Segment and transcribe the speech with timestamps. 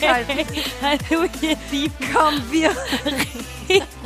[0.00, 0.46] zurückhalten.
[0.82, 2.70] Hallo ihr Lieben, Komm, wir.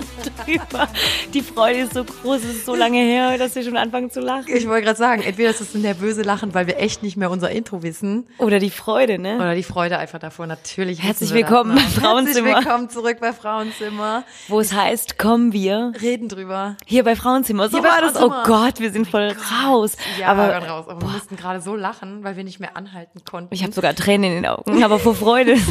[0.44, 0.88] drüber.
[1.32, 4.20] Die Freude ist so groß, es ist so lange her, dass wir schon anfangen zu
[4.20, 4.44] lachen.
[4.54, 7.30] Ich wollte gerade sagen, entweder ist es ein nervöse Lachen, weil wir echt nicht mehr
[7.30, 9.36] unser Intro wissen, Oder die Freude, ne?
[9.36, 10.46] oder die Freude einfach davor.
[10.46, 11.02] Natürlich.
[11.02, 12.02] Herzlich willkommen das noch.
[12.02, 12.48] Frauenzimmer.
[12.48, 14.24] Herzlich willkommen zurück bei Frauenzimmer.
[14.48, 15.92] Wo es heißt, kommen wir.
[16.00, 16.76] Reden drüber.
[16.86, 17.68] Hier bei Frauenzimmer.
[17.68, 18.16] So Hier bei war das.
[18.22, 18.30] Oh.
[18.44, 19.96] Gott, wir sind voll raus.
[20.20, 20.86] Ja, aber wir waren raus.
[20.88, 23.54] Aber wir mussten gerade so lachen, weil wir nicht mehr anhalten konnten.
[23.54, 25.56] ich habe sogar Tränen in den Augen, aber vor Freude.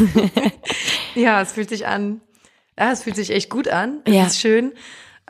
[1.16, 2.22] Ja, es fühlt sich an.
[2.77, 4.00] Ja, es fühlt sich echt gut an.
[4.05, 4.26] Es Ja.
[4.26, 4.73] ist schön.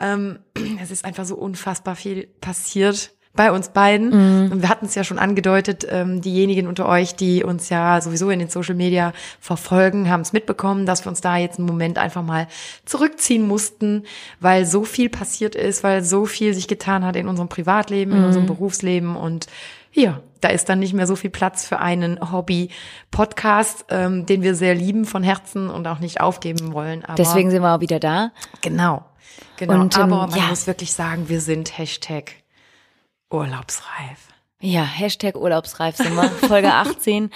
[0.00, 0.38] Ähm,
[0.82, 4.10] es ist einfach so unfassbar viel passiert bei uns beiden.
[4.46, 4.52] Mhm.
[4.52, 8.30] Und wir hatten es ja schon angedeutet, ähm, diejenigen unter euch, die uns ja sowieso
[8.30, 11.98] in den Social Media verfolgen, haben es mitbekommen, dass wir uns da jetzt einen Moment
[11.98, 12.46] einfach mal
[12.84, 14.04] zurückziehen mussten,
[14.38, 18.18] weil so viel passiert ist, weil so viel sich getan hat in unserem Privatleben, in
[18.20, 18.24] Mhm.
[18.26, 19.48] unserem Berufsleben und
[19.94, 24.54] ja, da ist dann nicht mehr so viel Platz für einen Hobby-Podcast, ähm, den wir
[24.54, 27.04] sehr lieben von Herzen und auch nicht aufgeben wollen.
[27.04, 28.30] Aber Deswegen sind wir auch wieder da.
[28.60, 29.04] genau,
[29.56, 29.80] genau.
[29.80, 30.48] Und, ähm, aber man ja.
[30.48, 32.32] muss wirklich sagen, wir sind Hashtag
[33.30, 34.33] urlaubsreif.
[34.64, 37.30] Ja, Hashtag Urlaubsreif sind wir, Folge 18.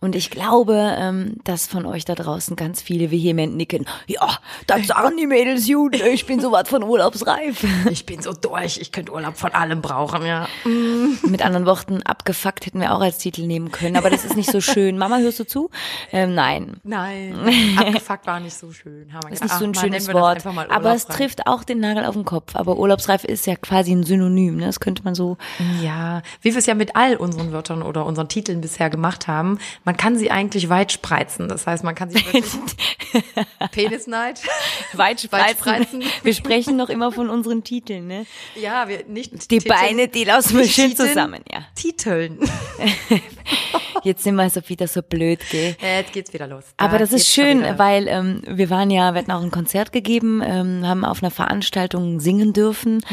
[0.00, 3.86] Und ich glaube, ähm, dass von euch da draußen ganz viele vehement nicken.
[4.08, 4.28] Ja,
[4.66, 5.94] das sagen die Mädels gut.
[5.94, 7.64] Ich bin sowas von urlaubsreif.
[7.92, 10.48] Ich bin so durch, ich könnte Urlaub von allem brauchen, ja.
[11.22, 13.96] Mit anderen Worten, abgefuckt hätten wir auch als Titel nehmen können.
[13.96, 14.98] Aber das ist nicht so schön.
[14.98, 15.70] Mama, hörst du zu?
[16.10, 16.80] Ähm, nein.
[16.82, 19.12] Nein, abgefuckt war nicht so schön.
[19.12, 20.44] Haben wir Ist gedacht, nicht so ein ach, schönes Wort.
[20.70, 22.56] Aber es trifft auch den Nagel auf den Kopf.
[22.56, 24.56] Aber urlaubsreif ist ja quasi ein Synonym.
[24.56, 24.66] Ne?
[24.66, 25.36] Das könnte man so.
[25.80, 29.58] Ja, wie wir es ja mit all unseren Wörtern oder unseren Titeln bisher gemacht haben,
[29.84, 31.48] man kann sie eigentlich weit spreizen.
[31.48, 32.44] Das heißt, man kann sie wirklich
[33.72, 34.40] Penisneid.
[34.94, 35.56] Weit spreizen.
[35.58, 36.02] spreizen.
[36.22, 38.06] Wir sprechen noch immer von unseren Titeln.
[38.06, 38.26] Ne?
[38.60, 41.42] Ja, wir nicht Die Titeln, Beine, die lassen wir schön zusammen.
[41.50, 41.64] Ja.
[41.74, 42.38] Titeln.
[44.04, 45.76] Jetzt sind wir so wieder so blöd, gell?
[45.80, 46.64] Ja, Jetzt geht's wieder los.
[46.76, 49.92] Aber Da das ist schön, weil ähm, wir waren ja, wir hatten auch ein Konzert
[49.92, 53.04] gegeben, ähm, haben auf einer Veranstaltung singen dürfen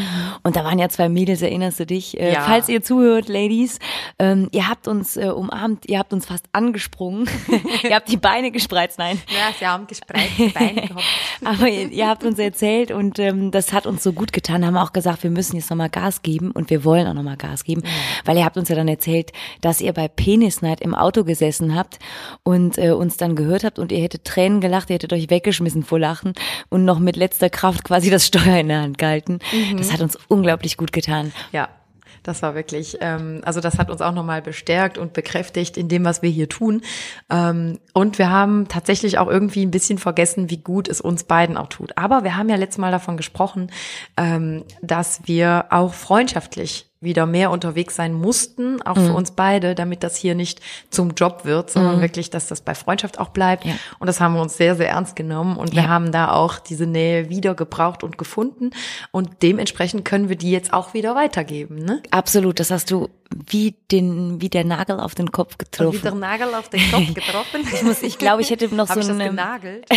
[0.43, 2.17] und da waren ja zwei Mädels, erinnerst du dich?
[2.19, 2.33] Äh, Mhm.
[2.35, 2.41] Ja.
[2.41, 3.79] Falls ihr zuhört, Ladies,
[4.17, 7.29] ähm, ihr habt uns äh, umarmt, ihr habt uns fast angesprungen,
[7.83, 9.21] ihr habt die Beine gespreizt, nein.
[9.29, 11.03] Ja, sie haben gespreizte Beine gehabt.
[11.45, 14.65] Aber ihr, ihr habt uns erzählt und ähm, das hat uns so gut getan.
[14.65, 17.63] Haben auch gesagt, wir müssen jetzt nochmal Gas geben und wir wollen auch nochmal Gas
[17.63, 17.81] geben,
[18.25, 21.75] weil ihr habt uns ja dann erzählt, dass ihr bei Penis Night im Auto gesessen
[21.75, 21.97] habt
[22.43, 25.83] und äh, uns dann gehört habt und ihr hättet Tränen gelacht, ihr hättet euch weggeschmissen
[25.83, 26.33] vor Lachen
[26.67, 29.39] und noch mit letzter Kraft quasi das Steuer in der Hand gehalten.
[29.77, 31.31] Das hat uns unglaublich gut getan.
[31.53, 31.69] Ja,
[32.23, 36.05] das war wirklich, ähm, also das hat uns auch nochmal bestärkt und bekräftigt in dem,
[36.05, 36.81] was wir hier tun.
[37.29, 41.57] Ähm, und wir haben tatsächlich auch irgendwie ein bisschen vergessen, wie gut es uns beiden
[41.57, 41.97] auch tut.
[41.97, 43.71] Aber wir haben ja letztes Mal davon gesprochen,
[44.17, 50.03] ähm, dass wir auch freundschaftlich wieder mehr unterwegs sein mussten, auch für uns beide, damit
[50.03, 53.63] das hier nicht zum Job wird, sondern wirklich, dass das bei Freundschaft auch bleibt.
[53.63, 53.73] Ja.
[53.99, 55.87] Und das haben wir uns sehr, sehr ernst genommen und wir Ja.
[55.87, 58.71] haben da auch diese Nähe wieder gebraucht und gefunden
[59.11, 61.75] und dementsprechend können wir die jetzt auch wieder weitergeben.
[61.85, 62.01] Ne?
[62.11, 63.07] Absolut, das hast du
[63.47, 65.93] wie den wie der Nagel auf den Kopf getroffen.
[66.01, 67.61] Wieder Nagel auf den Kopf getroffen.
[67.71, 69.85] Ich muss, ich glaube, ich hätte noch Hab so ich genagelt?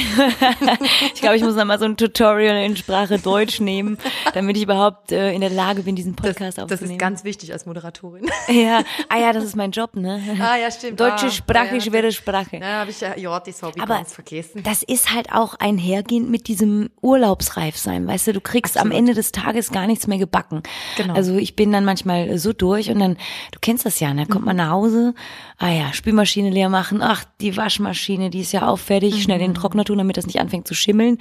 [1.14, 3.98] Ich glaube, ich muss noch mal so ein Tutorial in Sprache Deutsch nehmen,
[4.34, 6.90] damit ich überhaupt äh, in der Lage bin, diesen Podcast das aufzunehmen.
[6.91, 8.26] ist ganz wichtig als Moderatorin.
[8.48, 10.20] ja, ah ja, das ist mein Job, ne?
[10.40, 10.98] Ah, ja, stimmt.
[10.98, 12.56] Deutsche Ah, Sprache, ja, schwere Sprache.
[12.56, 14.62] Ja, habe ich ja, ja, das ich Aber ganz vergessen.
[14.62, 19.14] das ist halt auch einhergehend mit diesem Urlaubsreif sein, weißt du, du kriegst am Ende
[19.14, 20.62] des Tages gar nichts mehr gebacken.
[20.96, 21.14] Genau.
[21.14, 23.16] Also ich bin dann manchmal so durch und dann,
[23.52, 25.14] du kennst das ja, ne, kommt man nach Hause,
[25.62, 29.52] ah ja, Spülmaschine leer machen, ach, die Waschmaschine, die ist ja auch fertig, schnell in
[29.52, 31.18] den Trockner tun, damit das nicht anfängt zu schimmeln.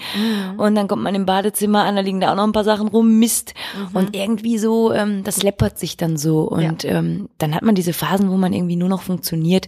[0.57, 2.87] Und dann kommt man im Badezimmer an, da liegen da auch noch ein paar Sachen
[2.87, 3.53] rum, Mist.
[3.93, 7.93] Und irgendwie so, ähm, das läppert sich dann so und ähm, dann hat man diese
[7.93, 9.67] Phasen, wo man irgendwie nur noch funktioniert.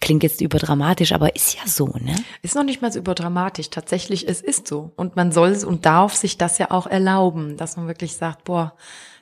[0.00, 2.14] Klingt jetzt überdramatisch, aber ist ja so, ne?
[2.42, 3.70] Ist noch nicht mal so überdramatisch.
[3.70, 4.92] Tatsächlich, es ist so.
[4.96, 8.74] Und man soll und darf sich das ja auch erlauben, dass man wirklich sagt, boah,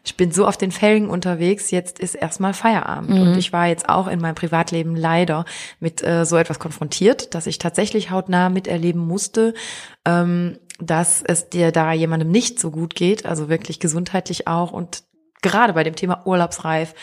[0.05, 3.19] ich bin so auf den Felgen unterwegs, jetzt ist erstmal Feierabend.
[3.19, 5.47] Und ich war jetzt auch in meinem Privatleben leider
[5.81, 9.55] mit äh, so etwas konfrontiert, dass ich tatsächlich hautnah miterleben musste,
[10.05, 15.05] ähm, dass es dir da jemandem nicht so gut geht, also wirklich gesundheitlich auch und
[15.41, 16.95] gerade bei dem Thema Urlaubsreif,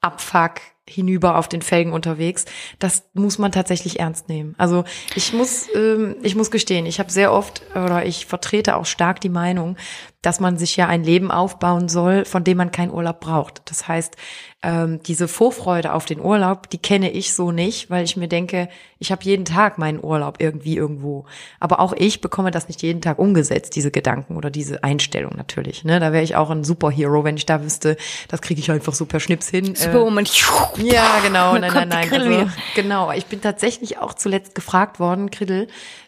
[0.00, 2.44] Abfuck, hinüber auf den Felgen unterwegs,
[2.78, 4.54] das muss man tatsächlich ernst nehmen.
[4.58, 4.84] Also
[5.14, 9.20] ich muss, ähm, ich muss gestehen, ich habe sehr oft oder ich vertrete auch stark
[9.20, 9.76] die Meinung,
[10.22, 13.62] dass man sich ja ein Leben aufbauen soll, von dem man keinen Urlaub braucht.
[13.66, 14.16] Das heißt,
[14.62, 18.68] ähm, diese Vorfreude auf den Urlaub, die kenne ich so nicht, weil ich mir denke,
[19.00, 21.24] ich habe jeden Tag meinen Urlaub irgendwie irgendwo.
[21.58, 25.82] Aber auch ich bekomme das nicht jeden Tag umgesetzt, diese Gedanken oder diese Einstellung natürlich.
[25.82, 25.98] Ne?
[25.98, 27.96] Da wäre ich auch ein Superhero, wenn ich da wüsste,
[28.28, 29.74] das kriege ich einfach super Schnips hin.
[29.74, 30.26] Superwoman.
[30.26, 31.52] Äh, ja, genau.
[31.58, 32.12] Nein, nein, nein.
[32.12, 33.10] Also, genau.
[33.12, 35.66] Ich bin tatsächlich auch zuletzt gefragt worden, Kriddel,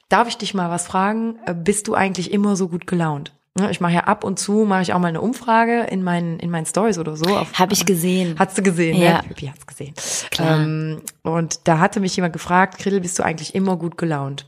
[0.09, 1.39] darf ich dich mal was fragen?
[1.47, 3.33] Äh, bist du eigentlich immer so gut gelaunt?
[3.71, 6.51] Ich mache ja ab und zu, mache ich auch mal eine Umfrage in meinen in
[6.51, 7.47] meinen Stories oder so.
[7.53, 8.35] Habe ich gesehen.
[8.37, 9.19] Hast du gesehen, ja.
[9.19, 9.29] ne?
[9.29, 9.95] Pippi hat's gesehen.
[10.31, 10.61] Klar.
[10.61, 14.47] Ähm, und da hatte mich jemand gefragt, Krill, bist du eigentlich immer gut gelaunt?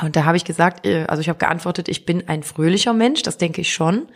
[0.00, 3.22] Und da habe ich gesagt, äh, also ich habe geantwortet, ich bin ein fröhlicher Mensch,
[3.22, 4.06] das denke ich schon,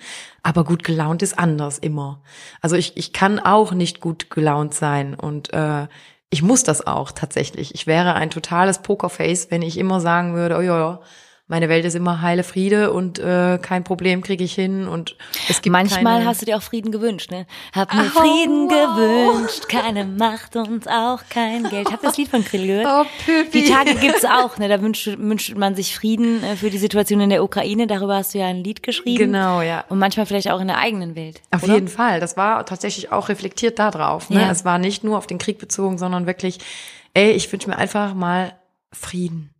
[0.44, 2.22] aber gut gelaunt ist anders immer.
[2.60, 5.88] Also ich, ich kann auch nicht gut gelaunt sein und äh,
[6.30, 7.74] ich muss das auch tatsächlich.
[7.74, 11.00] Ich wäre ein totales Pokerface, wenn ich immer sagen würde, oh ja
[11.46, 15.14] meine Welt ist immer heile Friede und äh, kein Problem kriege ich hin und
[15.50, 17.46] es gibt manchmal keine hast du dir auch Frieden gewünscht, ne?
[17.74, 19.36] Hab mir oh, Frieden wow.
[19.36, 21.92] gewünscht, keine Macht und auch kein Geld.
[21.92, 22.86] Hab das Lied von Krill gehört?
[22.88, 23.62] Oh, Pippi.
[23.62, 24.68] Die Tage gibt's auch, ne?
[24.68, 27.86] Da wünscht, wünscht man sich Frieden äh, für die Situation in der Ukraine.
[27.86, 29.32] Darüber hast du ja ein Lied geschrieben.
[29.32, 29.84] Genau, ja.
[29.90, 31.42] Und manchmal vielleicht auch in der eigenen Welt.
[31.50, 31.74] Auf oder?
[31.74, 32.20] jeden Fall.
[32.20, 34.30] Das war tatsächlich auch reflektiert da drauf.
[34.30, 34.40] Ne?
[34.40, 34.50] Ja.
[34.50, 36.58] Es war nicht nur auf den Krieg bezogen, sondern wirklich,
[37.12, 38.54] ey, ich wünsche mir einfach mal
[38.92, 39.50] Frieden.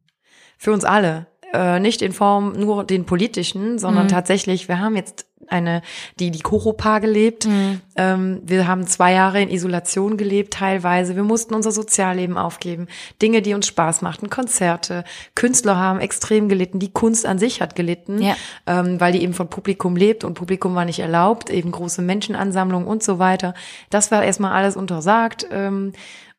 [0.56, 4.08] Für uns alle äh, nicht in Form nur den politischen, sondern Mhm.
[4.10, 5.82] tatsächlich, wir haben jetzt eine,
[6.18, 7.46] die, die Koropa gelebt.
[7.46, 7.80] Mhm.
[7.96, 11.16] Ähm, wir haben zwei Jahre in Isolation gelebt, teilweise.
[11.16, 12.86] Wir mussten unser Sozialleben aufgeben.
[13.20, 15.04] Dinge, die uns Spaß machten, Konzerte.
[15.34, 16.78] Künstler haben extrem gelitten.
[16.78, 18.36] Die Kunst an sich hat gelitten, Ja.
[18.66, 22.88] ähm, weil die eben von Publikum lebt und Publikum war nicht erlaubt, eben große Menschenansammlungen
[22.88, 23.52] und so weiter.
[23.90, 25.46] Das war erstmal alles untersagt.
[25.50, 25.92] Ähm,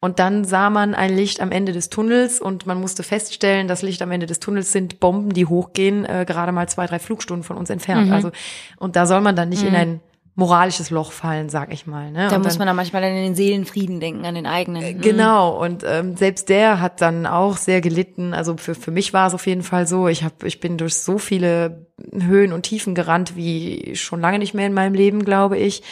[0.05, 3.81] und dann sah man ein Licht am Ende des Tunnels und man musste feststellen, das
[3.81, 7.43] Licht am Ende des Tunnels sind Bomben, die hochgehen, äh, gerade mal zwei, drei Flugstunden
[7.43, 8.05] von uns entfernt.
[8.05, 8.13] Mhm.
[8.13, 8.31] Also
[8.77, 10.01] und da soll man dann nicht in ein
[10.35, 12.11] moralisches Loch fallen, sag ich mal.
[12.11, 12.27] Ne?
[12.29, 14.97] Da und muss dann, man dann manchmal an den Seelenfrieden denken, an den eigenen.
[14.97, 15.01] Mhm.
[15.01, 18.33] Genau, und ähm, selbst der hat dann auch sehr gelitten.
[18.33, 20.95] Also für, für mich war es auf jeden Fall so, ich, hab, ich bin durch
[20.95, 25.57] so viele Höhen und Tiefen gerannt wie schon lange nicht mehr in meinem Leben, glaube
[25.57, 25.83] ich.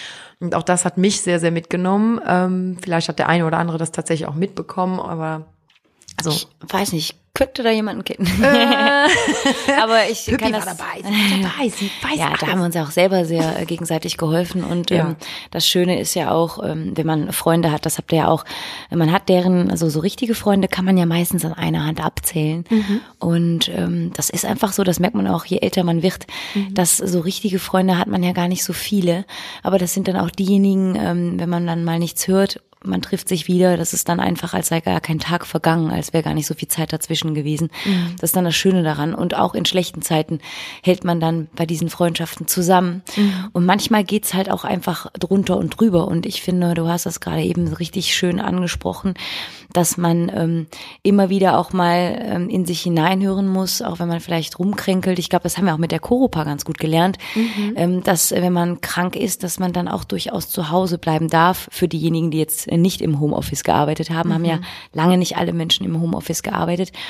[0.41, 2.19] Und auch das hat mich sehr, sehr mitgenommen.
[2.27, 5.45] Ähm, vielleicht hat der eine oder andere das tatsächlich auch mitbekommen, aber
[6.17, 8.27] also Ich weiß nicht, könnte da jemanden kennen.
[9.81, 12.41] Aber ich Pippi kann war das, dabei, sie war dabei, sie weiß Ja, da alles.
[12.43, 15.07] haben wir uns auch selber sehr äh, gegenseitig geholfen und Ja.
[15.09, 15.15] ähm,
[15.49, 18.45] das Schöne ist ja auch, ähm, wenn man Freunde hat, das habt ihr ja auch,
[18.91, 22.65] man hat deren, also so richtige Freunde kann man ja meistens an einer Hand abzählen
[22.69, 23.01] Mhm.
[23.17, 26.75] und ähm, das ist einfach so, das merkt man auch, je älter man wird, Mhm.
[26.75, 29.25] dass so richtige Freunde hat man ja gar nicht so viele,
[29.63, 33.29] aber das sind dann auch diejenigen, ähm, wenn man dann mal nichts hört man trifft
[33.29, 36.33] sich wieder, das ist dann einfach, als sei gar kein Tag vergangen, als wäre gar
[36.33, 37.69] nicht so viel Zeit dazwischen gewesen.
[38.19, 39.15] Das ist dann das Schöne daran.
[39.15, 40.39] Und auch in schlechten Zeiten
[40.83, 43.01] hält man dann bei diesen Freundschaften zusammen.
[43.53, 46.07] Und manchmal geht's halt auch einfach drunter und drüber.
[46.07, 49.13] Und ich finde, du hast das gerade eben richtig schön angesprochen,
[49.71, 50.67] dass man ähm,
[51.01, 55.19] immer wieder auch mal ähm, in sich hineinhören muss, auch wenn man vielleicht rumkränkelt.
[55.19, 57.17] Ich glaube, das haben wir auch mit der Koropa ganz gut gelernt,
[57.75, 61.27] ähm, dass äh, wenn man krank ist, dass man dann auch durchaus zu Hause bleiben
[61.27, 61.67] darf.
[61.71, 64.59] Für diejenigen, die jetzt nicht im Homeoffice gearbeitet haben, haben ja
[64.93, 66.91] lange nicht alle Menschen im Homeoffice gearbeitet.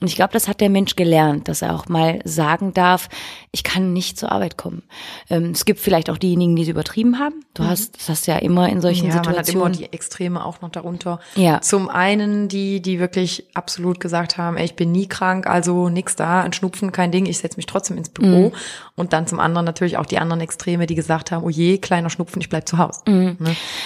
[0.00, 3.08] Und ich glaube, das hat der Mensch gelernt, dass er auch mal sagen darf,
[3.50, 4.82] ich kann nicht zur Arbeit kommen.
[5.30, 7.44] Ähm, es gibt vielleicht auch diejenigen, die es übertrieben haben.
[7.54, 9.10] Du hast, das hast ja immer in solchen Mhm.
[9.10, 9.78] ja, man hat immer Situationen.
[9.78, 11.20] die Extreme auch noch darunter.
[11.34, 11.60] Ja.
[11.62, 16.16] Zum einen die, die wirklich absolut gesagt haben, ey, ich bin nie krank, also nix
[16.16, 18.52] da, ein Schnupfen, kein Ding, ich setze mich trotzdem ins Büro.
[18.96, 22.10] Und dann zum anderen natürlich auch die anderen Extreme, die gesagt haben, oh je, kleiner
[22.10, 23.00] Schnupfen, ich bleib zu Hause.
[23.06, 23.36] Ne?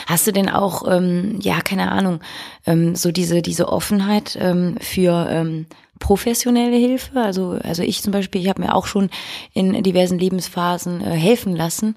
[0.06, 2.20] Hast du denn auch, ähm, ja, keine Ahnung,
[2.66, 5.66] ähm, so diese, diese Offenheit ähm, für ähm,
[6.00, 7.20] professionelle Hilfe?
[7.20, 9.10] Also, also ich zum Beispiel, ich habe mir auch schon
[9.52, 11.94] in diversen Lebensphasen äh, helfen lassen,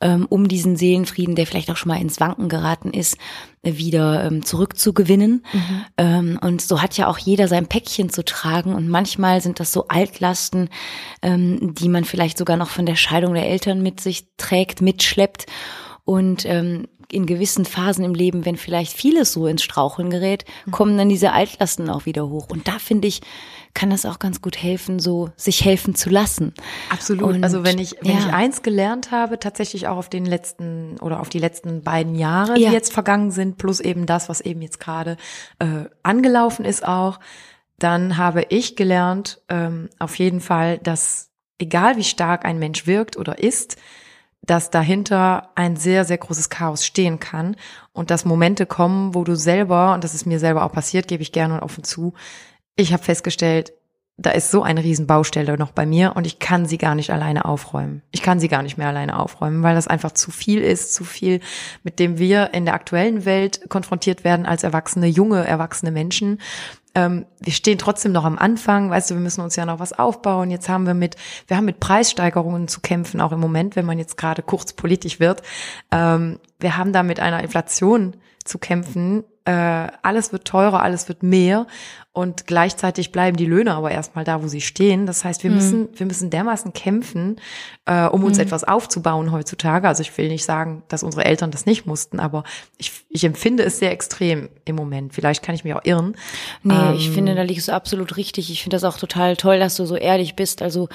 [0.00, 3.18] ähm, um diesen Seelenfrieden, der vielleicht auch schon mal ins Wanken geraten ist,
[3.62, 5.44] wieder ähm, zurückzugewinnen.
[5.96, 8.74] Ähm, und so hat ja auch jeder sein Päckchen zu tragen.
[8.74, 10.68] Und manchmal sind das so Altlasten,
[11.22, 15.46] ähm, die man vielleicht sogar noch von der Scheidung der Eltern mit sich trägt, mitschleppt.
[16.04, 20.96] Und ähm, in gewissen Phasen im Leben, wenn vielleicht vieles so ins Straucheln gerät, kommen
[20.96, 22.48] dann diese Altlasten auch wieder hoch.
[22.48, 23.20] Und da finde ich,
[23.74, 26.54] kann das auch ganz gut helfen, so sich helfen zu lassen.
[26.90, 27.34] Absolut.
[27.34, 28.18] Und, also wenn ich, wenn ja.
[28.18, 32.58] ich eins gelernt habe, tatsächlich auch auf den letzten oder auf die letzten beiden Jahre,
[32.58, 32.68] Ja.
[32.70, 35.16] die jetzt vergangen sind, plus eben das, was eben jetzt gerade
[35.58, 37.20] äh, angelaufen ist auch,
[37.78, 43.16] dann habe ich gelernt, ähm, auf jeden Fall, dass egal wie stark ein Mensch wirkt
[43.16, 43.76] oder ist,
[44.44, 47.56] dass dahinter ein sehr, sehr großes Chaos stehen kann
[47.92, 51.22] und dass Momente kommen, wo du selber, und das ist mir selber auch passiert, gebe
[51.22, 52.14] ich gerne und offen zu,
[52.74, 53.72] ich habe festgestellt,
[54.18, 57.44] da ist so eine Riesenbaustelle noch bei mir und ich kann sie gar nicht alleine
[57.44, 58.02] aufräumen.
[58.10, 61.04] Ich kann sie gar nicht mehr alleine aufräumen, weil das einfach zu viel ist, zu
[61.04, 61.40] viel,
[61.82, 66.40] mit dem wir in der aktuellen Welt konfrontiert werden als erwachsene, junge, erwachsene Menschen.
[66.94, 69.92] Ähm, wir stehen trotzdem noch am Anfang, weißt du, wir müssen uns ja noch was
[69.92, 70.50] aufbauen.
[70.50, 73.98] Jetzt haben wir mit, wir haben mit Preissteigerungen zu kämpfen, auch im Moment, wenn man
[73.98, 75.42] jetzt gerade kurz politisch wird.
[75.90, 79.24] Ähm, wir haben da mit einer Inflation zu kämpfen.
[79.44, 81.66] Äh, alles wird teurer, alles wird mehr
[82.14, 85.06] und gleichzeitig bleiben die Löhne aber erstmal da, wo sie stehen.
[85.06, 85.56] Das heißt, wir mhm.
[85.56, 87.40] müssen, wir müssen dermaßen kämpfen,
[87.86, 88.42] äh, um uns mhm.
[88.42, 89.88] etwas aufzubauen heutzutage.
[89.88, 92.44] Also ich will nicht sagen, dass unsere Eltern das nicht mussten, aber
[92.76, 95.14] ich, ich empfinde es sehr extrem im Moment.
[95.14, 96.14] Vielleicht kann ich mich auch irren.
[96.62, 98.50] Nee, ähm, ich finde, da liegst du absolut richtig.
[98.50, 100.60] Ich finde das auch total toll, dass du so ehrlich bist.
[100.60, 100.90] Also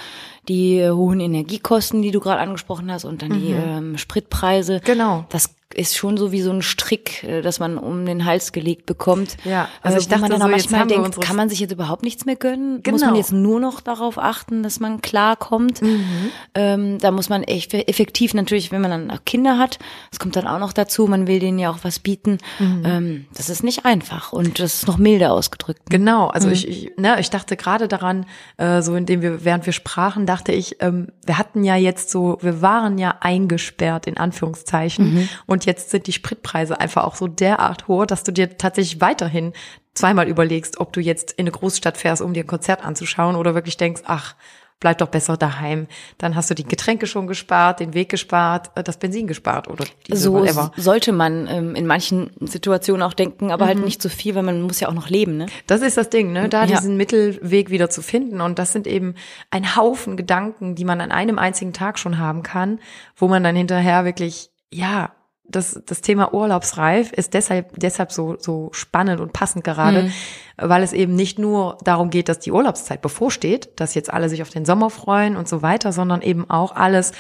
[0.47, 3.41] die hohen Energiekosten, die du gerade angesprochen hast, und dann mhm.
[3.41, 4.81] die ähm, Spritpreise.
[4.85, 5.25] Genau.
[5.29, 8.85] Das ist schon so wie so ein Strick, äh, dass man um den Hals gelegt
[8.85, 9.37] bekommt.
[9.43, 12.03] Ja, also äh, ich dachte man dann so, manchmal denkt, kann man sich jetzt überhaupt
[12.03, 12.81] nichts mehr gönnen?
[12.83, 12.95] Genau.
[12.95, 15.81] Muss man jetzt nur noch darauf achten, dass man klarkommt?
[15.81, 16.29] Mhm.
[16.55, 19.77] Ähm, da muss man echt effektiv natürlich, wenn man dann Kinder hat,
[20.09, 22.37] das kommt dann auch noch dazu, man will denen ja auch was bieten.
[22.59, 22.83] Mhm.
[22.85, 25.89] Ähm, das ist nicht einfach und das ist noch milder ausgedrückt.
[25.89, 26.53] Genau, also mhm.
[26.53, 28.25] ich, ich, ne, ich dachte gerade daran,
[28.57, 32.37] äh, so indem wir, während wir sprachen, dachte ich, ähm, wir hatten ja jetzt so,
[32.41, 35.29] wir waren ja eingesperrt in Anführungszeichen mhm.
[35.45, 39.01] und und jetzt sind die Spritpreise einfach auch so derart hoch, dass du dir tatsächlich
[39.01, 39.53] weiterhin
[39.95, 43.55] zweimal überlegst, ob du jetzt in eine Großstadt fährst, um dir ein Konzert anzuschauen oder
[43.55, 44.35] wirklich denkst, ach,
[44.79, 45.87] bleib doch besser daheim.
[46.19, 49.85] Dann hast du die Getränke schon gespart, den Weg gespart, äh, das Benzin gespart oder
[50.11, 50.71] so whatever.
[50.77, 53.79] sollte man ähm, in manchen Situationen auch denken, aber halt mhm.
[53.79, 55.37] halt nicht so viel, weil man muss ja auch noch leben.
[55.37, 55.47] Ne?
[55.65, 56.49] Das ist das Ding, ne?
[56.49, 56.75] da ja.
[56.75, 59.15] diesen Mittelweg wieder zu finden und das sind eben
[59.49, 62.79] ein Haufen Gedanken, die man an einem einzigen Tag schon haben kann,
[63.15, 65.11] wo man dann hinterher wirklich ja
[65.49, 70.11] das, das Thema Urlaubsreif ist deshalb, deshalb so, so spannend und passend gerade, mhm.
[70.57, 74.41] weil es eben nicht nur darum geht, dass die Urlaubszeit bevorsteht, dass jetzt alle sich
[74.41, 77.13] auf den Sommer freuen und so weiter, sondern eben auch alles,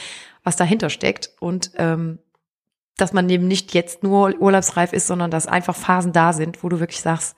[0.43, 2.19] was dahinter steckt und ähm,
[2.97, 6.69] dass man eben nicht jetzt nur urlaubsreif ist, sondern dass einfach Phasen da sind, wo
[6.69, 7.35] du wirklich sagst,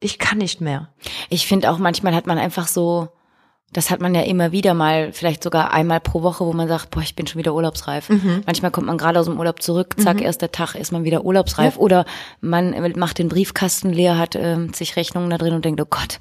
[0.00, 0.92] ich kann nicht mehr.
[1.30, 3.08] Ich finde auch manchmal hat man einfach so
[3.76, 6.90] das hat man ja immer wieder mal, vielleicht sogar einmal pro Woche, wo man sagt,
[6.90, 8.08] boah, ich bin schon wieder urlaubsreif.
[8.08, 8.42] Mhm.
[8.46, 10.22] Manchmal kommt man gerade aus dem Urlaub zurück, zack, mhm.
[10.22, 11.74] erster Tag ist man wieder urlaubsreif.
[11.74, 11.80] Ja.
[11.80, 12.06] Oder
[12.40, 16.18] man macht den Briefkasten leer, hat äh, sich Rechnungen da drin und denkt, oh Gott,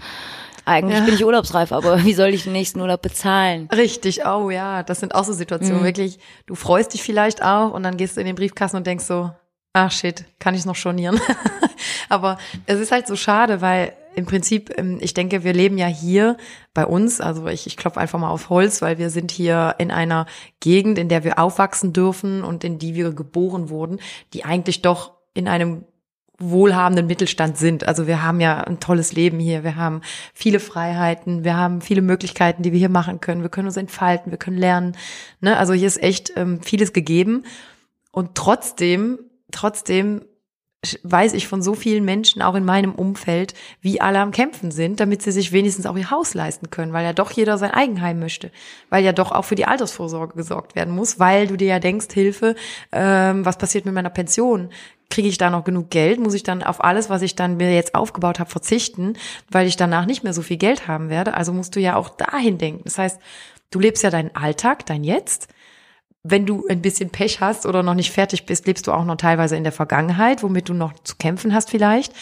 [0.66, 1.06] eigentlich ja.
[1.06, 3.70] bin ich urlaubsreif, aber wie soll ich den nächsten Urlaub bezahlen?
[3.74, 5.86] Richtig, oh ja, das sind auch so Situationen, mhm.
[5.86, 9.06] wirklich, du freust dich vielleicht auch und dann gehst du in den Briefkasten und denkst
[9.06, 9.32] so,
[9.72, 11.22] ach shit, kann ich noch stornieren?
[12.10, 15.88] aber es ist halt so schade, weil im Prinzip, ähm, ich denke, wir leben ja
[15.88, 16.38] hier
[16.74, 19.92] bei uns, also ich, ich klopfe einfach mal auf Holz, weil wir sind hier in
[19.92, 20.26] einer
[20.60, 24.00] Gegend, in der wir aufwachsen dürfen und in die wir geboren wurden,
[24.34, 25.84] die eigentlich doch in einem
[26.38, 27.88] wohlhabenden Mittelstand sind.
[27.88, 30.02] Also wir haben ja ein tolles Leben hier, wir haben
[30.34, 34.32] viele Freiheiten, wir haben viele Möglichkeiten, die wir hier machen können, wir können uns entfalten,
[34.32, 34.98] wir können lernen.
[35.40, 35.58] Ne?
[35.58, 37.44] Also hier ist echt ähm, vieles gegeben.
[38.12, 39.20] Und trotzdem,
[39.52, 40.26] trotzdem
[41.04, 45.00] weiß ich von so vielen Menschen, auch in meinem Umfeld, wie alle am Kämpfen sind,
[45.00, 48.20] damit sie sich wenigstens auch ihr Haus leisten können, weil ja doch jeder sein Eigenheim
[48.20, 48.52] möchte,
[48.90, 52.08] weil ja doch auch für die Altersvorsorge gesorgt werden muss, weil du dir ja denkst,
[52.14, 52.56] Hilfe,
[52.92, 54.70] ähm, was passiert mit meiner Pension?
[55.10, 56.20] Kriege ich da noch genug Geld?
[56.20, 59.14] Muss ich dann auf alles, was ich dann mir jetzt aufgebaut habe, verzichten,
[59.50, 61.36] weil ich danach nicht mehr so viel Geld haben werde?
[61.36, 62.82] Also musst du ja auch dahin denken.
[62.86, 63.20] Das heißt,
[63.72, 65.48] du lebst ja deinen Alltag, dein Jetzt,
[66.28, 69.16] wenn du ein bisschen Pech hast oder noch nicht fertig bist, lebst du auch noch
[69.16, 72.14] teilweise in der Vergangenheit, womit du noch zu kämpfen hast vielleicht.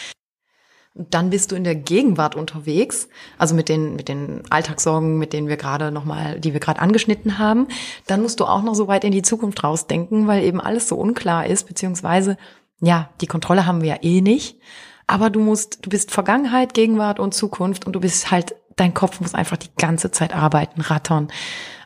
[0.92, 3.08] Und dann bist du in der Gegenwart unterwegs,
[3.38, 6.80] also mit den mit den Alltagssorgen, mit denen wir gerade noch mal, die wir gerade
[6.80, 7.66] angeschnitten haben.
[8.06, 10.96] Dann musst du auch noch so weit in die Zukunft rausdenken, weil eben alles so
[10.96, 12.36] unklar ist, beziehungsweise
[12.80, 14.58] ja, die Kontrolle haben wir ja eh nicht.
[15.06, 19.20] Aber du musst, du bist Vergangenheit, Gegenwart und Zukunft und du bist halt, dein Kopf
[19.20, 21.28] muss einfach die ganze Zeit arbeiten, rattern.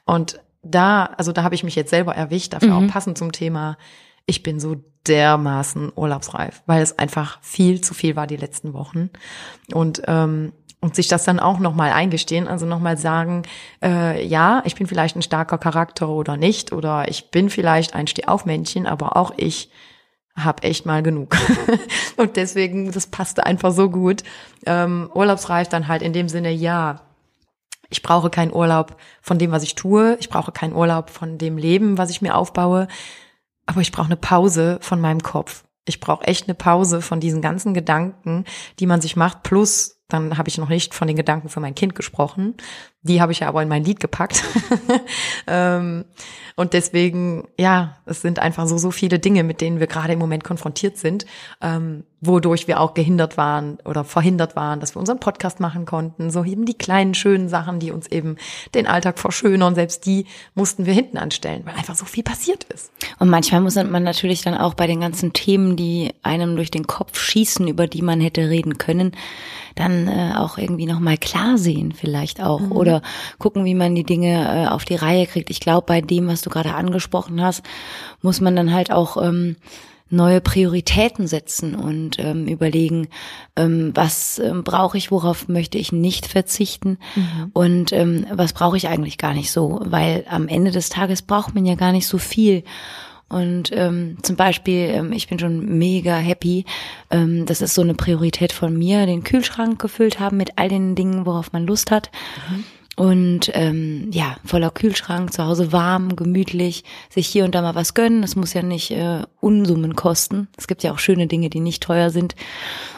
[0.04, 2.88] Und da, also da habe ich mich jetzt selber erwischt, dafür mhm.
[2.88, 3.76] auch passend zum Thema,
[4.26, 9.10] ich bin so dermaßen urlaubsreif, weil es einfach viel zu viel war die letzten Wochen.
[9.72, 13.42] Und ähm, und sich das dann auch nochmal eingestehen, also nochmal sagen,
[13.82, 18.06] äh, ja, ich bin vielleicht ein starker Charakter oder nicht, oder ich bin vielleicht ein
[18.06, 19.70] Stehaufmännchen, aber auch ich
[20.36, 21.36] habe echt mal genug.
[22.16, 24.22] und deswegen, das passte einfach so gut.
[24.66, 27.00] Ähm, urlaubsreif dann halt in dem Sinne, ja,
[27.90, 30.16] ich brauche keinen Urlaub von dem, was ich tue.
[30.20, 32.88] Ich brauche keinen Urlaub von dem Leben, was ich mir aufbaue.
[33.66, 35.64] Aber ich brauche eine Pause von meinem Kopf.
[35.86, 38.44] Ich brauche echt eine Pause von diesen ganzen Gedanken,
[38.78, 39.42] die man sich macht.
[39.42, 42.54] Plus, dann habe ich noch nicht von den Gedanken für mein Kind gesprochen,
[43.08, 44.44] Die habe ich ja aber in mein Lied gepackt.
[45.46, 46.04] ähm,
[46.58, 50.18] und deswegen, ja, es sind einfach so, so viele Dinge, mit denen wir gerade im
[50.18, 51.24] Moment konfrontiert sind,
[51.60, 56.30] ähm, wodurch wir auch gehindert waren oder verhindert waren, dass wir unseren Podcast machen konnten.
[56.30, 58.38] So eben die kleinen, schönen Sachen, die uns eben
[58.74, 62.90] den Alltag verschönern, selbst die mussten wir hinten anstellen, weil einfach so viel passiert ist.
[63.20, 66.88] Und manchmal muss man natürlich dann auch bei den ganzen Themen, die einem durch den
[66.88, 69.12] Kopf schießen, über die man hätte reden können,
[69.76, 72.72] dann äh, auch irgendwie nochmal klar sehen vielleicht auch mhm.
[72.72, 72.97] oder
[73.38, 75.50] gucken, wie man die Dinge äh, auf die Reihe kriegt.
[75.50, 77.62] Ich glaube, bei dem, was du gerade angesprochen hast,
[78.22, 79.56] muss man dann halt auch ähm,
[80.10, 83.08] neue Prioritäten setzen und ähm, überlegen,
[83.56, 87.50] ähm, was ähm, brauche ich, worauf möchte ich nicht verzichten mhm.
[87.52, 91.54] und ähm, was brauche ich eigentlich gar nicht so, weil am Ende des Tages braucht
[91.54, 92.64] man ja gar nicht so viel.
[93.30, 96.64] Und ähm, zum Beispiel, ähm, ich bin schon mega happy.
[97.10, 100.94] Ähm, das ist so eine Priorität von mir, den Kühlschrank gefüllt haben mit all den
[100.94, 102.10] Dingen, worauf man Lust hat.
[102.50, 102.64] Mhm.
[102.98, 107.94] Und ähm, ja, voller Kühlschrank, zu Hause warm, gemütlich, sich hier und da mal was
[107.94, 108.22] gönnen.
[108.22, 110.48] Das muss ja nicht äh, Unsummen kosten.
[110.56, 112.34] Es gibt ja auch schöne Dinge, die nicht teuer sind.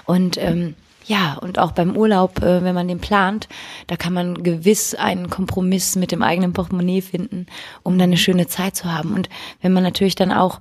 [0.07, 3.47] Und ähm, ja, und auch beim Urlaub, äh, wenn man den plant,
[3.88, 7.45] da kann man gewiss einen Kompromiss mit dem eigenen Portemonnaie finden,
[7.83, 9.12] um dann eine schöne Zeit zu haben.
[9.12, 9.28] Und
[9.61, 10.61] wenn man natürlich dann auch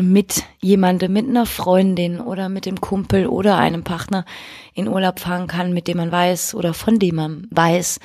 [0.00, 4.24] mit jemandem, mit einer Freundin oder mit dem Kumpel oder einem Partner
[4.72, 8.00] in Urlaub fahren kann, mit dem man weiß oder von dem man weiß,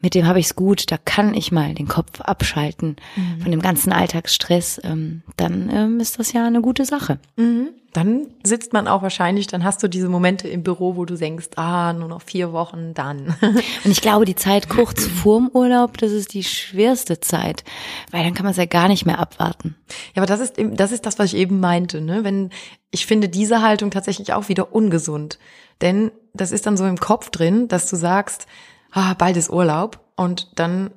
[0.00, 3.42] mit dem habe ich es gut, da kann ich mal den Kopf abschalten mhm.
[3.42, 7.18] von dem ganzen Alltagsstress, ähm, dann ähm, ist das ja eine gute Sache.
[7.36, 7.70] Mhm.
[7.92, 11.48] Dann sitzt man auch wahrscheinlich, dann hast du diese Momente im Büro, wo du denkst,
[11.56, 13.34] ah, nur noch vier Wochen, dann.
[13.40, 17.64] Und ich glaube, die Zeit kurz vorm Urlaub, das ist die schwerste Zeit,
[18.12, 19.74] weil dann kann man es ja gar nicht mehr abwarten.
[20.14, 22.22] Ja, aber das ist, das ist das, was ich eben meinte, ne?
[22.22, 22.50] Wenn,
[22.92, 25.40] ich finde diese Haltung tatsächlich auch wieder ungesund.
[25.80, 28.46] Denn das ist dann so im Kopf drin, dass du sagst,
[28.92, 30.90] ah, bald ist Urlaub und dann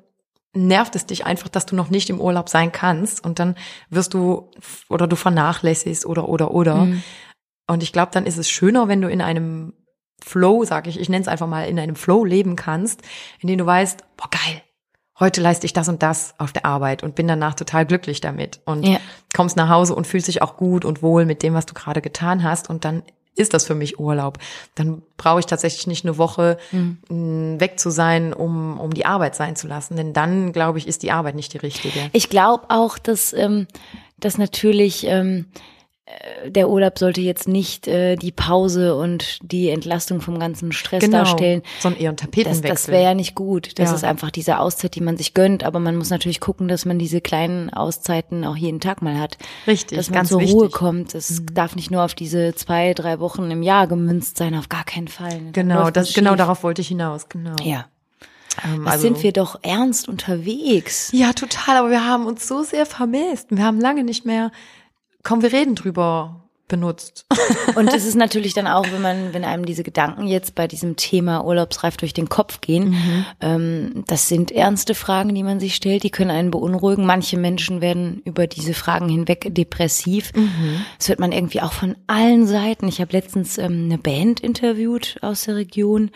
[0.54, 3.56] nervt es dich einfach, dass du noch nicht im Urlaub sein kannst und dann
[3.90, 4.52] wirst du
[4.90, 6.76] oder du vernachlässigst oder oder oder.
[6.76, 7.04] Mhm.
[7.68, 9.74] Und ich glaube, dann ist es schöner, wenn du in einem
[10.22, 13.02] Flow, sag ich, ich nenne es einfach mal, in einem Flow leben kannst,
[13.40, 14.62] in dem du weißt, boah geil,
[15.20, 18.62] heute leiste ich das und das auf der Arbeit und bin danach total glücklich damit
[18.66, 19.00] und ja.
[19.36, 22.02] kommst nach Hause und fühlst dich auch gut und wohl mit dem, was du gerade
[22.02, 23.04] getan hast und dann
[23.36, 24.38] ist das für mich Urlaub.
[24.76, 27.60] Dann brauche ich tatsächlich nicht eine Woche mhm.
[27.60, 29.96] weg zu sein, um, um die Arbeit sein zu lassen.
[29.96, 32.10] Denn dann, glaube ich, ist die Arbeit nicht die richtige.
[32.14, 33.68] Ich glaube auch, dass, ähm,
[34.20, 35.73] dass natürlich ähm, äh,
[36.46, 41.20] der Urlaub sollte jetzt nicht äh, die Pause und die Entlastung vom ganzen Stress genau,
[41.20, 41.62] darstellen.
[41.80, 42.62] Sondern eher ein Tapetenwechsel.
[42.62, 43.80] Das, das wäre ja nicht gut.
[43.80, 43.96] Das ja.
[43.96, 45.64] ist einfach diese Auszeit, die man sich gönnt.
[45.64, 49.38] Aber man muss natürlich gucken, dass man diese kleinen Auszeiten auch jeden Tag mal hat.
[49.66, 50.56] Richtig, Dass man zur wichtig.
[50.56, 51.16] Ruhe kommt.
[51.16, 51.54] Es mhm.
[51.54, 55.08] darf nicht nur auf diese zwei, drei Wochen im Jahr gemünzt sein, auf gar keinen
[55.08, 55.40] Fall.
[55.54, 57.30] Genau, das, genau darauf wollte ich hinaus.
[57.30, 57.56] Genau.
[57.64, 57.86] Ja.
[58.66, 61.12] Ähm, also, sind wir doch ernst unterwegs.
[61.14, 61.78] Ja, total.
[61.78, 63.48] Aber wir haben uns so sehr vermisst.
[63.52, 64.52] Wir haben lange nicht mehr
[65.24, 67.26] komm, wir reden drüber benutzt.
[67.76, 70.96] Und es ist natürlich dann auch, wenn man, wenn einem diese Gedanken jetzt bei diesem
[70.96, 73.26] Thema urlaubsreif durch den Kopf gehen, mhm.
[73.42, 77.06] ähm, das sind ernste Fragen, die man sich stellt, die können einen beunruhigen.
[77.06, 80.32] Manche Menschen werden über diese Fragen hinweg depressiv.
[80.34, 80.86] Mhm.
[80.98, 82.88] Das wird man irgendwie auch von allen Seiten.
[82.88, 86.12] Ich habe letztens ähm, eine Band interviewt aus der Region,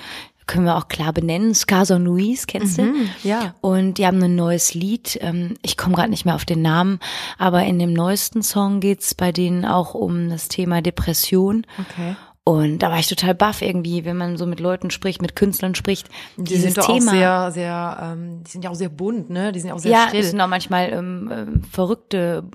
[0.47, 1.53] können wir auch klar benennen.
[1.53, 3.27] Scarson Louise, kennst mhm, du?
[3.27, 3.53] Ja.
[3.61, 5.19] Und die haben ein neues Lied.
[5.21, 6.99] Ähm, ich komme gerade nicht mehr auf den Namen,
[7.37, 11.65] aber in dem neuesten Song geht's bei denen auch um das Thema Depression.
[11.77, 12.15] Okay.
[12.47, 15.75] Und da war ich total baff irgendwie, wenn man so mit Leuten spricht, mit Künstlern
[15.75, 16.07] spricht.
[16.37, 19.51] Die sind doch Thema, auch sehr, sehr, ähm, die sind ja auch sehr bunt, ne?
[19.51, 20.21] Die sind ja auch sehr ja, schrill.
[20.21, 22.45] Ja, sind auch manchmal ähm, ähm, verrückte,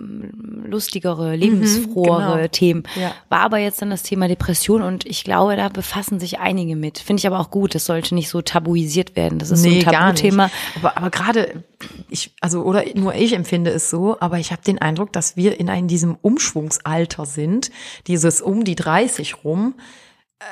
[0.64, 2.48] lustigere, lebensfrohere mhm, genau.
[2.48, 2.83] Themen.
[2.98, 3.12] Ja.
[3.28, 6.98] War aber jetzt dann das Thema Depression und ich glaube, da befassen sich einige mit.
[6.98, 7.74] Finde ich aber auch gut.
[7.74, 9.38] Das sollte nicht so tabuisiert werden.
[9.38, 10.48] Das ist nee, so ein Tabuthema.
[10.76, 11.64] Aber, aber gerade
[12.09, 15.61] ich, also oder nur ich empfinde es so, aber ich habe den Eindruck, dass wir
[15.61, 17.70] in einem diesem Umschwungsalter sind,
[18.07, 19.74] dieses um die 30 rum,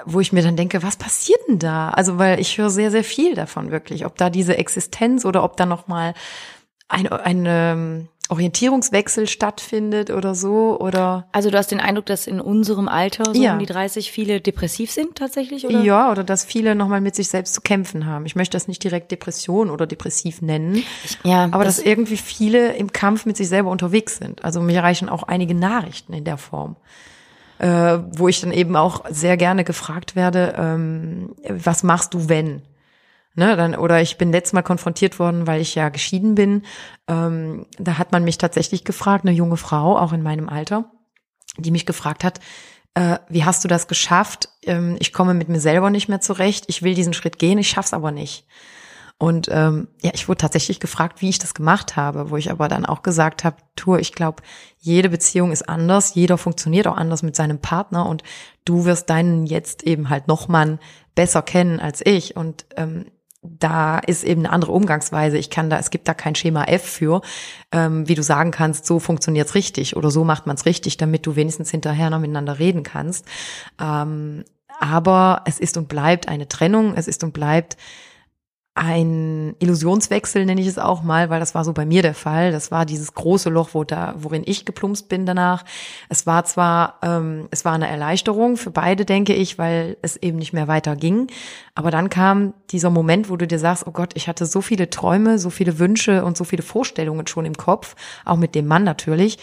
[0.04, 1.90] wo ich mir dann denke, was passiert denn da?
[1.90, 5.56] Also weil ich höre sehr sehr viel davon wirklich, ob da diese Existenz oder ob
[5.56, 6.14] da noch mal
[6.88, 12.88] eine, eine Orientierungswechsel stattfindet oder so oder also du hast den Eindruck, dass in unserem
[12.88, 13.54] Alter so ja.
[13.54, 17.16] um die 30 viele depressiv sind tatsächlich oder ja oder dass viele noch mal mit
[17.16, 18.26] sich selbst zu kämpfen haben.
[18.26, 20.84] Ich möchte das nicht direkt Depression oder depressiv nennen,
[21.24, 24.44] ja, aber das dass irgendwie viele im Kampf mit sich selber unterwegs sind.
[24.44, 26.76] Also mir erreichen auch einige Nachrichten in der Form.
[27.60, 32.62] Äh, wo ich dann eben auch sehr gerne gefragt werde, ähm, was machst du, wenn?
[33.34, 36.62] Ne, dann, oder ich bin letztes Mal konfrontiert worden, weil ich ja geschieden bin.
[37.06, 40.90] Ähm, da hat man mich tatsächlich gefragt, eine junge Frau, auch in meinem Alter,
[41.58, 42.40] die mich gefragt hat,
[42.94, 44.48] äh, wie hast du das geschafft?
[44.62, 46.64] Ähm, ich komme mit mir selber nicht mehr zurecht.
[46.68, 48.46] Ich will diesen Schritt gehen, ich schaff's aber nicht.
[49.20, 52.68] Und ähm, ja, ich wurde tatsächlich gefragt, wie ich das gemacht habe, wo ich aber
[52.68, 54.42] dann auch gesagt habe, Tour, ich glaube,
[54.78, 58.22] jede Beziehung ist anders, jeder funktioniert auch anders mit seinem Partner und
[58.64, 60.78] du wirst deinen jetzt eben halt noch mal
[61.14, 62.34] besser kennen als ich.
[62.34, 63.10] Und ähm,
[63.42, 65.36] da ist eben eine andere Umgangsweise.
[65.36, 67.20] Ich kann da, es gibt da kein Schema F für,
[67.72, 71.36] ähm, wie du sagen kannst, so funktioniert's richtig oder so macht man's richtig, damit du
[71.36, 73.26] wenigstens hinterher noch miteinander reden kannst.
[73.78, 74.44] Ähm,
[74.78, 77.76] aber es ist und bleibt eine Trennung, es ist und bleibt
[78.74, 82.52] ein Illusionswechsel, nenne ich es auch mal, weil das war so bei mir der Fall.
[82.52, 85.64] Das war dieses große Loch, wo da, worin ich geplumpst bin danach.
[86.08, 90.38] Es war zwar, ähm, es war eine Erleichterung für beide, denke ich, weil es eben
[90.38, 91.26] nicht mehr weiter ging.
[91.74, 94.88] Aber dann kam dieser Moment, wo du dir sagst, oh Gott, ich hatte so viele
[94.88, 98.84] Träume, so viele Wünsche und so viele Vorstellungen schon im Kopf, auch mit dem Mann
[98.84, 99.38] natürlich,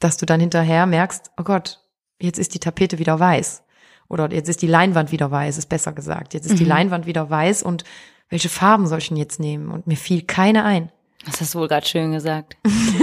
[0.00, 1.80] dass du dann hinterher merkst, oh Gott,
[2.20, 3.64] jetzt ist die Tapete wieder weiß.
[4.08, 6.34] Oder jetzt ist die Leinwand wieder weiß, ist besser gesagt.
[6.34, 6.58] Jetzt ist mhm.
[6.58, 7.84] die Leinwand wieder weiß und
[8.32, 9.70] welche Farben soll ich denn jetzt nehmen?
[9.70, 10.90] Und mir fiel keine ein.
[11.26, 12.56] Das hast du wohl gerade schön gesagt.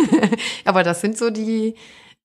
[0.65, 1.76] Aber das sind so die,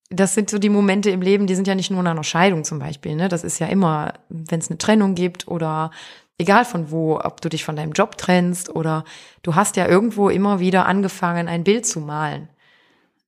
[0.09, 2.63] das sind so die Momente im Leben, die sind ja nicht nur nach einer Scheidung
[2.63, 3.15] zum Beispiel.
[3.15, 3.29] Ne?
[3.29, 5.91] Das ist ja immer, wenn es eine Trennung gibt oder
[6.39, 9.03] egal von wo, ob du dich von deinem Job trennst oder
[9.43, 12.49] du hast ja irgendwo immer wieder angefangen, ein Bild zu malen.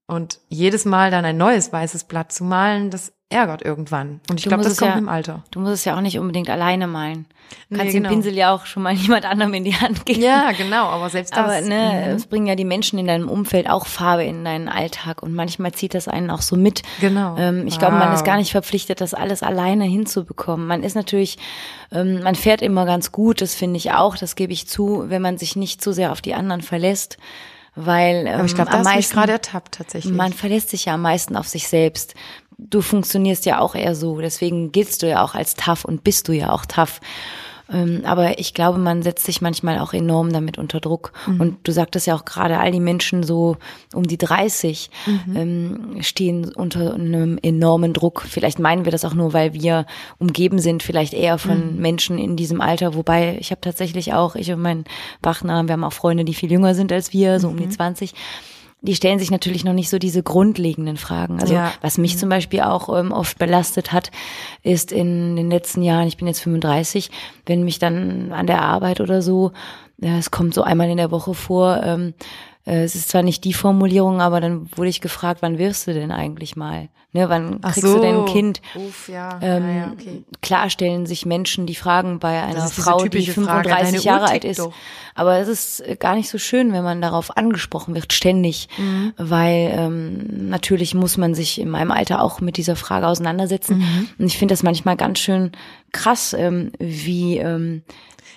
[0.08, 4.22] Und jedes Mal dann ein neues weißes Blatt zu malen, das ärgert irgendwann.
[4.30, 5.44] Und ich glaube, das kommt ja, im Alter.
[5.52, 7.26] Du musst es ja auch nicht unbedingt alleine malen.
[7.70, 8.10] Du kannst nee, genau.
[8.10, 10.22] den Pinsel ja auch schon mal jemand anderem in die Hand geben.
[10.22, 11.40] Ja, genau, aber selbst das.
[11.40, 12.16] Aber ne, mhm.
[12.16, 15.74] es bringen ja die Menschen in deinem Umfeld auch Farbe in deinen Alltag und manchmal
[15.74, 16.84] zieht das einen auch so mit.
[17.02, 17.36] Genau.
[17.38, 17.80] Ähm, ich wow.
[17.80, 20.66] glaube, man ist gar nicht verpflichtet, das alles alleine hinzubekommen.
[20.66, 21.38] Man ist natürlich,
[21.92, 25.22] ähm, man fährt immer ganz gut, das finde ich auch, das gebe ich zu, wenn
[25.22, 27.18] man sich nicht zu sehr auf die anderen verlässt
[27.80, 30.12] weil ähm, Aber ich glaube, ähm, da meisten, gerade ertappt tatsächlich.
[30.12, 32.16] Man verlässt sich ja am meisten auf sich selbst
[32.58, 34.20] du funktionierst ja auch eher so.
[34.20, 37.00] Deswegen giltst du ja auch als tough und bist du ja auch tough.
[37.70, 41.12] Ähm, aber ich glaube, man setzt sich manchmal auch enorm damit unter Druck.
[41.28, 41.42] Mhm.
[41.42, 43.58] Und du sagtest ja auch gerade, all die Menschen so
[43.94, 45.36] um die 30 mhm.
[45.36, 48.24] ähm, stehen unter einem enormen Druck.
[48.28, 49.86] Vielleicht meinen wir das auch nur, weil wir
[50.18, 51.82] umgeben sind, vielleicht eher von mhm.
[51.82, 52.96] Menschen in diesem Alter.
[52.96, 54.86] Wobei ich habe tatsächlich auch, ich und mein
[55.22, 58.14] Partner, wir haben auch Freunde, die viel jünger sind als wir, so um die 20
[58.14, 58.18] mhm
[58.88, 61.40] die stellen sich natürlich noch nicht so diese grundlegenden Fragen.
[61.42, 61.74] Also ja.
[61.82, 62.20] was mich mhm.
[62.20, 64.12] zum Beispiel auch ähm, oft belastet hat,
[64.64, 67.12] ist in den letzten Jahren, ich bin jetzt 35,
[67.46, 69.52] wenn mich dann an der Arbeit oder so,
[70.00, 72.14] ja, es kommt so einmal in der Woche vor, ähm,
[72.66, 75.94] äh, es ist zwar nicht die Formulierung, aber dann wurde ich gefragt, wann wirst du
[75.94, 76.90] denn eigentlich mal?
[77.18, 77.96] Ne, wann kriegst so.
[77.96, 78.62] du denn ein Kind?
[78.76, 79.40] Uff, ja.
[79.42, 80.24] Ähm, ja, okay.
[80.44, 84.60] Klar stellen sich Menschen die Fragen bei einer Frau, die 35 Jahre alt ist.
[84.60, 84.72] Doch.
[85.16, 88.70] Aber es ist äh, gar nicht so schön, wenn man darauf angesprochen wird, ständig.
[88.78, 89.14] Mhm.
[89.18, 93.80] Weil ähm, natürlich muss man sich in meinem Alter auch mit dieser Frage auseinandersetzen.
[93.80, 94.10] Mhm.
[94.20, 95.54] Und ich finde das manchmal ganz schön
[95.92, 97.84] krass, ähm, wie ähm,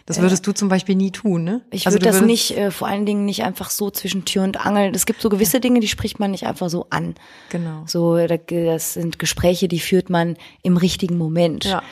[0.06, 1.60] das würdest du zum Beispiel nie tun, ne?
[1.70, 4.64] Ich also würde das nicht, äh, vor allen Dingen nicht einfach so zwischen Tür und
[4.66, 4.92] Angel.
[4.92, 7.14] Es gibt so gewisse Dinge, die spricht man nicht einfach so an.
[7.50, 7.84] Genau.
[7.86, 11.64] So, das sind Gespräche, die führt man im richtigen Moment.
[11.64, 11.82] Ja.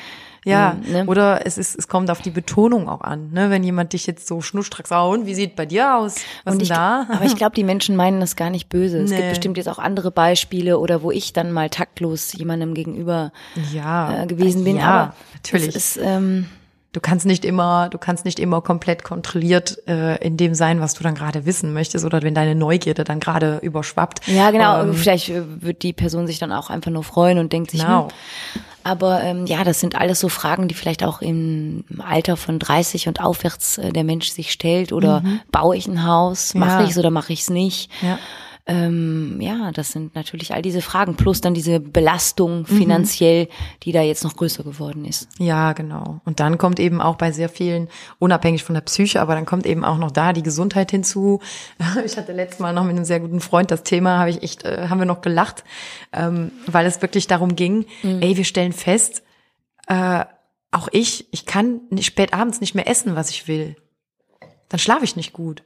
[0.48, 1.04] Ja, ähm, ne?
[1.06, 3.50] oder es ist, es kommt auf die Betonung auch an, ne?
[3.50, 6.16] Wenn jemand dich jetzt so schnustracks oh, und wie sieht bei dir aus?
[6.44, 7.06] Was und ich, da?
[7.10, 8.98] Aber ich glaube, die Menschen meinen das gar nicht böse.
[8.98, 13.32] Es gibt bestimmt jetzt auch andere Beispiele oder wo ich dann mal taktlos jemandem gegenüber
[13.72, 14.76] ja, äh, gewesen bin.
[14.76, 15.68] Ja, aber natürlich.
[15.68, 16.46] Es ist, ähm,
[16.92, 20.94] du kannst nicht immer, du kannst nicht immer komplett kontrolliert äh, in dem sein, was
[20.94, 24.26] du dann gerade wissen möchtest oder wenn deine Neugierde dann gerade überschwappt.
[24.26, 24.82] Ja, genau.
[24.82, 27.80] Ähm, Vielleicht äh, wird die Person sich dann auch einfach nur freuen und denkt sich,
[27.80, 28.08] genau.
[28.08, 28.62] Hm.
[28.84, 33.08] Aber ähm, ja, das sind alles so Fragen, die vielleicht auch im Alter von 30
[33.08, 34.92] und aufwärts äh, der Mensch sich stellt.
[34.92, 35.40] Oder mhm.
[35.50, 36.84] baue ich ein Haus, mache ja.
[36.84, 37.90] ich es oder mache ich es nicht?
[38.02, 38.18] Ja.
[38.70, 42.66] Ähm, ja, das sind natürlich all diese Fragen, plus dann diese Belastung mhm.
[42.66, 43.48] finanziell, mhm.
[43.82, 45.26] die da jetzt noch größer geworden ist.
[45.38, 46.20] Ja, genau.
[46.26, 49.64] Und dann kommt eben auch bei sehr vielen, unabhängig von der Psyche, aber dann kommt
[49.64, 51.40] eben auch noch da die Gesundheit hinzu.
[52.04, 54.64] Ich hatte letztes Mal noch mit einem sehr guten Freund das Thema, habe ich echt,
[54.64, 55.64] äh, haben wir noch gelacht,
[56.12, 58.20] ähm, weil es wirklich darum ging, mhm.
[58.20, 59.22] ey, wir stellen fest,
[59.86, 60.24] äh,
[60.70, 63.76] auch ich, ich kann nicht, spät abends nicht mehr essen, was ich will.
[64.68, 65.62] Dann schlafe ich nicht gut.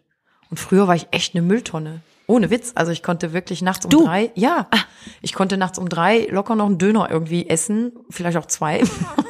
[0.51, 2.01] Und früher war ich echt eine Mülltonne.
[2.27, 2.73] Ohne Witz.
[2.75, 4.05] Also ich konnte wirklich nachts um du?
[4.05, 4.79] drei, ja, ah.
[5.21, 8.83] ich konnte nachts um drei locker noch einen Döner irgendwie essen, vielleicht auch zwei.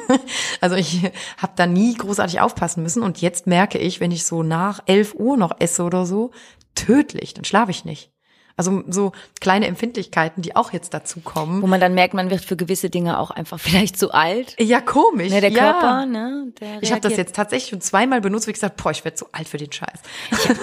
[0.61, 1.03] also ich
[1.37, 3.03] habe da nie großartig aufpassen müssen.
[3.03, 6.31] Und jetzt merke ich, wenn ich so nach elf Uhr noch esse oder so,
[6.75, 8.12] tödlich, dann schlafe ich nicht.
[8.55, 9.11] Also so
[9.41, 11.61] kleine Empfindlichkeiten, die auch jetzt dazu kommen.
[11.61, 14.55] Wo man dann merkt, man wird für gewisse Dinge auch einfach vielleicht zu alt.
[14.59, 15.31] Ja, komisch.
[15.31, 15.73] Ne, der ja.
[15.73, 16.53] Körper, ne?
[16.59, 19.25] Der Ich habe das jetzt tatsächlich schon zweimal benutzt, ich gesagt, boah, ich werde zu
[19.31, 19.99] alt für den Scheiß.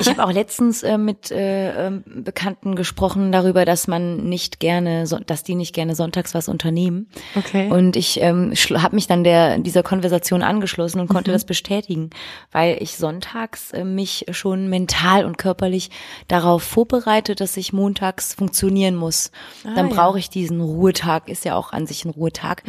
[0.01, 5.05] Ich habe auch letztens äh, mit äh, ähm, Bekannten gesprochen darüber, dass man nicht gerne,
[5.27, 7.09] dass die nicht gerne sonntags was unternehmen.
[7.37, 7.71] Okay.
[7.71, 11.15] Und ich ähm, habe mich dann der dieser Konversation angeschlossen und Mhm.
[11.15, 12.11] konnte das bestätigen,
[12.53, 15.91] weil ich sonntags äh, mich schon mental und körperlich
[16.29, 19.31] darauf vorbereite, dass ich montags funktionieren muss.
[19.65, 19.95] dann Ah, ja.
[19.95, 22.63] brauche ich diesen Ruhetag, ist ja auch an sich ein Ruhetag.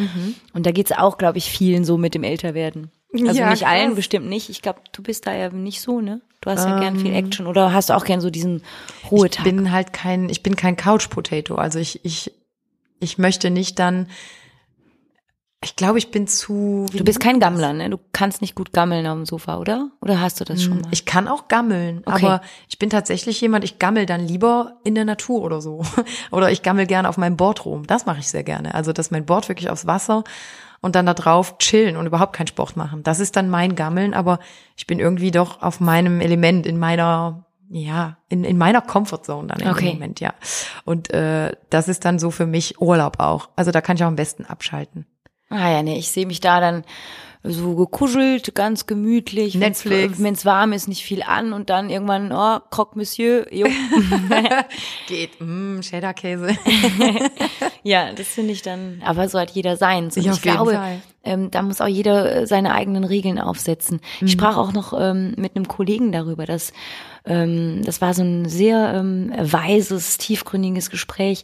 [0.54, 2.92] Und da geht's auch, glaube ich, vielen so mit dem Älterwerden.
[3.14, 4.50] Also Ja, nicht allen, bestimmt nicht.
[4.50, 6.22] Ich glaube, du bist da ja nicht so, ne?
[6.40, 8.64] Du hast ja gern viel Action oder hast du auch gern so diesen
[9.12, 9.46] Ruhetag.
[9.46, 11.56] Ich bin halt kein, ich bin kein Couch Potato.
[11.56, 12.32] Also ich, ich,
[13.00, 14.08] ich möchte nicht dann,
[15.64, 16.88] ich glaube, ich bin zu.
[16.92, 17.40] du bist kein?
[17.40, 17.90] Gammler, ne?
[17.90, 19.90] Du kannst nicht gut gammeln auf dem Sofa, oder?
[20.02, 20.88] Oder hast du das schon mal?
[20.92, 22.26] Ich kann auch gammeln, Okay.
[22.26, 25.84] aber ich bin tatsächlich jemand, ich gammel dann lieber in der Natur oder so.
[26.32, 27.86] Oder ich gammel gerne auf meinem Board rum.
[27.86, 28.74] Das mache ich sehr gerne.
[28.74, 30.24] Also, dass mein Board wirklich aufs Wasser
[30.82, 33.04] und dann da drauf chillen und überhaupt keinen Sport machen.
[33.04, 34.40] Das ist dann mein Gammeln, aber
[34.76, 39.60] ich bin irgendwie doch auf meinem Element, in meiner, ja, in, in meiner Comfortzone dann
[39.60, 39.94] im Okay.
[39.94, 40.34] Moment, ja.
[40.86, 43.50] Und äh, das ist dann so für mich Urlaub auch.
[43.56, 45.06] Also da kann ich auch am besten abschalten.
[45.52, 46.84] Ah ja, nee, ich sehe mich da dann
[47.44, 49.56] so gekuschelt, ganz gemütlich.
[49.56, 50.22] Netflix.
[50.22, 53.68] Wenn es warm ist, nicht viel an und dann irgendwann, oh, Croque Monsieur, jo.
[55.08, 56.56] Geht, mm, Cheddar-Käse.
[57.84, 60.18] ja, das finde ich dann, aber so hat jeder seins.
[60.18, 60.80] Und Ja, ich glaube,
[61.24, 64.02] ähm, da muss auch jeder äh, seine eigenen Regeln aufsetzen.
[64.20, 64.28] Mhm.
[64.28, 66.74] Ich sprach auch noch ähm, mit einem Kollegen darüber, dass
[67.26, 71.44] ähm, das war so ein sehr ähm, weises, tiefgründiges Gespräch,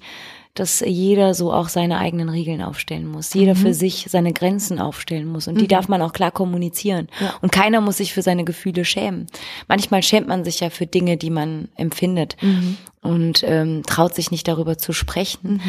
[0.60, 3.34] dass jeder so auch seine eigenen Regeln aufstellen muss.
[3.34, 3.58] Jeder Mhm.
[3.60, 5.48] für sich seine Grenzen aufstellen muss.
[5.48, 7.08] Und die darf man auch klar kommunizieren.
[7.42, 9.28] Und keiner muss sich für seine Gefühle schämen.
[9.68, 12.38] Manchmal schämt man sich ja für Dinge, die man empfindet.
[12.42, 12.78] Mhm.
[13.02, 15.62] Und ähm, traut sich nicht darüber zu sprechen.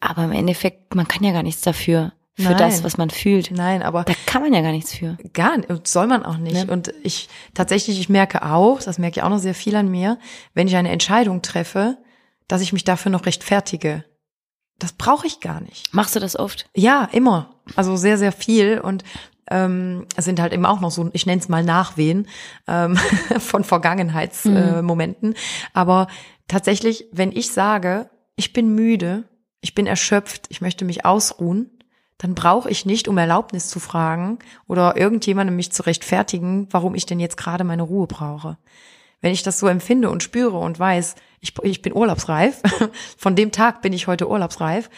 [0.00, 2.58] Aber im Endeffekt, man kann ja gar nichts dafür, für Nein.
[2.58, 3.50] das, was man fühlt.
[3.52, 5.16] Nein, aber Da kann man ja gar nichts für.
[5.32, 6.66] Gar nicht, und soll man auch nicht.
[6.66, 6.72] Ne?
[6.72, 10.18] Und ich tatsächlich, ich merke auch, das merke ich auch noch sehr viel an mir,
[10.52, 11.96] wenn ich eine Entscheidung treffe,
[12.48, 14.04] dass ich mich dafür noch rechtfertige.
[14.78, 15.92] Das brauche ich gar nicht.
[15.94, 16.66] Machst du das oft?
[16.74, 17.54] Ja, immer.
[17.76, 18.80] Also sehr, sehr viel.
[18.80, 19.04] Und
[19.50, 22.28] ähm, es sind halt eben auch noch so, ich nenne es mal Nachwehen
[22.66, 22.96] ähm,
[23.38, 24.74] von Vergangenheitsmomenten.
[24.78, 25.34] Äh, Momenten.
[25.72, 26.08] Aber
[26.48, 29.24] tatsächlich, wenn ich sage, ich bin müde,
[29.60, 31.70] ich bin erschöpft, ich möchte mich ausruhen,
[32.18, 37.06] dann brauche ich nicht, um Erlaubnis zu fragen oder irgendjemandem mich zu rechtfertigen, warum ich
[37.06, 38.56] denn jetzt gerade meine Ruhe brauche.
[39.20, 42.62] Wenn ich das so empfinde und spüre und weiß, ich, ich bin urlaubsreif,
[43.18, 44.88] von dem Tag bin ich heute urlaubsreif,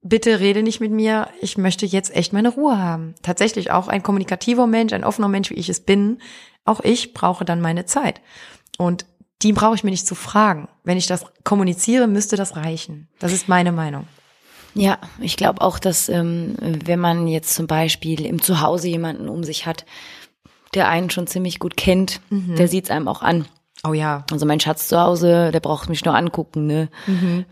[0.00, 3.14] bitte rede nicht mit mir, ich möchte jetzt echt meine Ruhe haben.
[3.22, 6.18] Tatsächlich auch ein kommunikativer Mensch, ein offener Mensch, wie ich es bin,
[6.64, 8.20] auch ich brauche dann meine Zeit.
[8.78, 9.04] Und
[9.42, 10.68] die brauche ich mir nicht zu fragen.
[10.84, 13.08] Wenn ich das kommuniziere, müsste das reichen.
[13.18, 14.06] Das ist meine Meinung.
[14.74, 19.44] Ja, ich glaube auch, dass ähm, wenn man jetzt zum Beispiel im Zuhause jemanden um
[19.44, 19.84] sich hat,
[20.72, 23.46] der einen schon ziemlich gut kennt, der sieht's einem auch an.
[23.84, 24.24] Oh ja.
[24.30, 26.88] Also mein Schatz zu Hause, der braucht mich nur angucken, ne?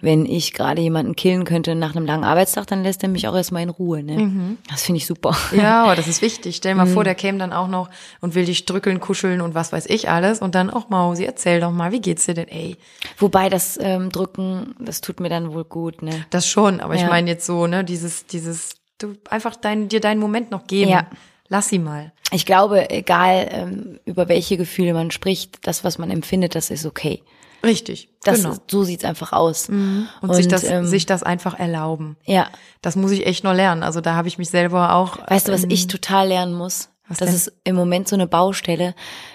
[0.00, 3.34] Wenn ich gerade jemanden killen könnte nach einem langen Arbeitstag, dann lässt er mich auch
[3.34, 4.56] erstmal in Ruhe, ne?
[4.70, 5.36] Das finde ich super.
[5.52, 6.54] Ja, aber das ist wichtig.
[6.56, 7.90] Stell dir mal vor, der käme dann auch noch
[8.20, 10.40] und will dich drückeln, kuscheln und was weiß ich alles.
[10.40, 12.46] Und dann auch Mausi, erzähl doch mal, wie geht's dir denn?
[12.48, 12.76] Ey,
[13.18, 16.24] Wobei das ähm, Drücken, das tut mir dann wohl gut, ne?
[16.30, 16.80] das schon.
[16.80, 17.08] Aber ich Ja.
[17.08, 20.90] meine jetzt so, ne, dieses, dieses, du einfach dein, dir deinen Moment noch geben.
[20.92, 21.06] Ja.
[21.48, 22.12] Lass sie mal.
[22.32, 26.86] Ich glaube, egal ähm, über welche Gefühle man spricht, das, was man empfindet, das ist
[26.86, 27.22] okay.
[27.64, 28.08] Richtig.
[28.22, 28.52] Das genau.
[28.52, 29.68] ist, so sieht's einfach aus.
[29.68, 32.16] und, sich das, ähm, sich das einfach erlauben.
[32.24, 32.48] ja.
[32.82, 33.82] Das muss ich echt noch lernen.
[33.82, 35.18] Also da habe ich mich selber auch.
[35.28, 36.88] Weißt du, was ich total lernen muss?
[37.08, 37.36] Was das denn?
[37.36, 38.94] ist im Moment so eine Baustelle.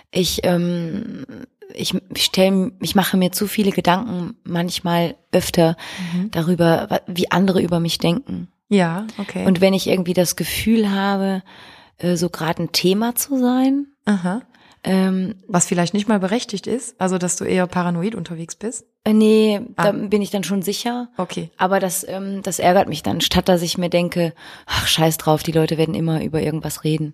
[0.09, 1.25] Ich, ähm,
[1.73, 5.75] ich stell, ich mache mir zu viele Gedanken manchmal öfter
[6.13, 6.31] Mhm.
[6.31, 8.47] darüber, wie andere über mich denken.
[8.69, 9.45] Ja, okay.
[9.45, 11.43] Und wenn ich irgendwie das Gefühl habe,
[11.97, 14.41] äh, so gerade ein Thema zu sein, Aha.
[14.83, 18.85] ähm, Was vielleicht nicht mal berechtigt ist, also dass du eher paranoid unterwegs bist.
[19.03, 19.83] äh, nee, Ah.
[19.83, 21.09] da bin ich dann schon sicher.
[21.17, 21.49] Okay.
[21.57, 24.33] Aber das, ähm, das ärgert mich dann, statt dass ich mir denke,
[24.65, 27.13] ach scheiß drauf, die Leute werden immer über irgendwas reden.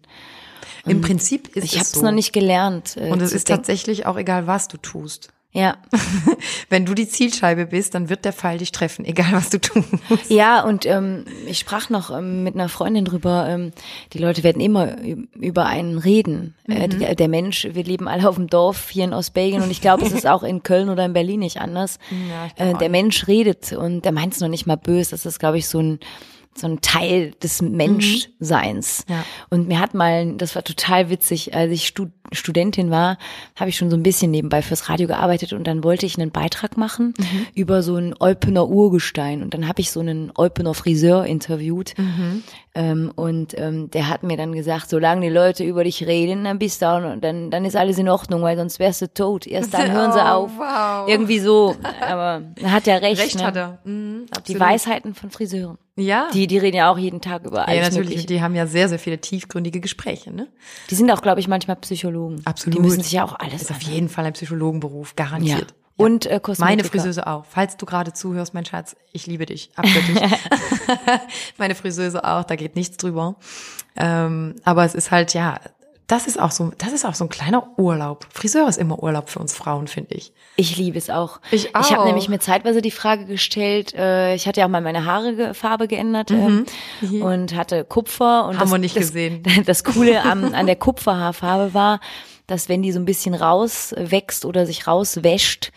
[0.85, 2.01] Im Prinzip ist Ich es habe es so.
[2.03, 2.97] noch nicht gelernt.
[2.97, 3.59] Äh, Und es ist denken.
[3.61, 5.29] tatsächlich auch egal, was du tust.
[5.53, 5.75] Ja,
[6.69, 9.85] Wenn du die Zielscheibe bist, dann wird der Pfeil dich treffen, egal was du tust.
[10.29, 13.47] ja, und ähm, ich sprach noch ähm, mit einer Freundin drüber.
[13.49, 13.73] Ähm,
[14.13, 14.95] die Leute werden immer
[15.35, 16.55] über einen reden.
[16.69, 16.89] Äh, Mhm.
[16.99, 20.05] die, der Mensch, wir leben alle auf dem Dorf hier in Ostbelgien und ich glaube,
[20.05, 21.99] es ist auch in Köln oder in Berlin nicht anders.
[22.57, 25.11] Ja, äh, der Mensch redet und der meint es noch nicht mal böse.
[25.11, 25.99] Das ist, glaube ich, so ein
[26.55, 29.05] so ein Teil des Menschseins.
[29.07, 29.23] Ja.
[29.49, 33.17] Und mir hat mal, das war total witzig, als ich Stud Studentin war,
[33.57, 36.31] habe ich schon so ein bisschen nebenbei fürs Radio gearbeitet und dann wollte ich einen
[36.31, 37.13] Beitrag machen
[37.55, 39.41] über so ein Eupener Urgestein.
[39.43, 41.93] Und dann habe ich so einen Eupener Friseur interviewt
[42.73, 46.57] ähm, und ähm, der hat mir dann gesagt, solange die Leute über dich reden, dann
[46.57, 49.45] bist du auch, dann, dann ist alles in Ordnung, weil sonst wärst du tot.
[49.45, 50.51] Erst dann hören sie Oh, auf.
[50.57, 51.07] wow.
[51.09, 51.75] Irgendwie so.
[51.99, 53.21] Aber er hat ja recht.
[53.21, 53.43] Recht ne?
[53.43, 53.79] hat er.
[53.83, 54.59] Mhm, Die.
[54.59, 55.77] Weisheiten von Friseuren.
[55.97, 56.29] Ja.
[56.33, 58.09] Die, die reden ja auch jeden Tag über ja, alles natürlich.
[58.09, 58.27] Mögliche.
[58.27, 60.47] Die haben ja sehr, sehr viele tiefgründige Gespräche, ne?
[60.89, 62.41] Die sind auch, glaube ich, manchmal Psychologen.
[62.45, 62.77] Absolut.
[62.77, 65.57] Die müssen sich ja auch alles Ist auf jeden Fall ein Psychologenberuf, Ja.
[66.01, 66.89] Und äh, Meine Kosmetiker.
[66.89, 67.45] Friseuse auch.
[67.49, 69.69] Falls du gerade zuhörst, mein Schatz, ich liebe dich.
[69.75, 70.19] Abgöttisch.
[71.57, 73.35] Meine Friseuse auch, da geht nichts drüber.
[73.95, 75.59] Ähm, aber es ist halt, ja,
[76.07, 78.27] das ist auch so, das ist auch so ein kleiner Urlaub.
[78.33, 80.33] Friseur ist immer Urlaub für uns Frauen, finde ich.
[80.57, 81.39] Ich liebe es auch.
[81.51, 82.05] Ich Ich habe auch.
[82.05, 85.87] nämlich mir zeitweise die Frage gestellt, äh, ich hatte ja auch mal meine Haare Farbe
[85.87, 86.65] geändert ähm,
[87.21, 88.45] und hatte Kupfer.
[88.45, 88.59] Und Mhm.
[88.59, 89.43] Haben das, wir nicht das, gesehen.
[89.65, 92.01] Das Coole am, an der Kupferhaarfarbe war,
[92.51, 95.71] dass wenn die so ein bisschen rauswächst oder sich rauswäscht,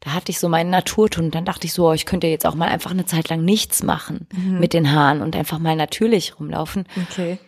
[0.00, 1.30] da hatte ich so meinen Naturton.
[1.30, 3.82] Dann dachte ich so, oh, ich könnte jetzt auch mal einfach eine Zeit lang nichts
[3.82, 4.58] machen Mhm.
[4.58, 6.86] mit den Haaren und einfach mal natürlich rumlaufen.
[7.10, 7.38] Okay.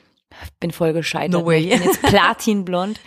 [0.61, 1.33] Bin voll gescheitert.
[1.33, 1.59] No way.
[1.59, 3.01] Ich bin jetzt platinblond.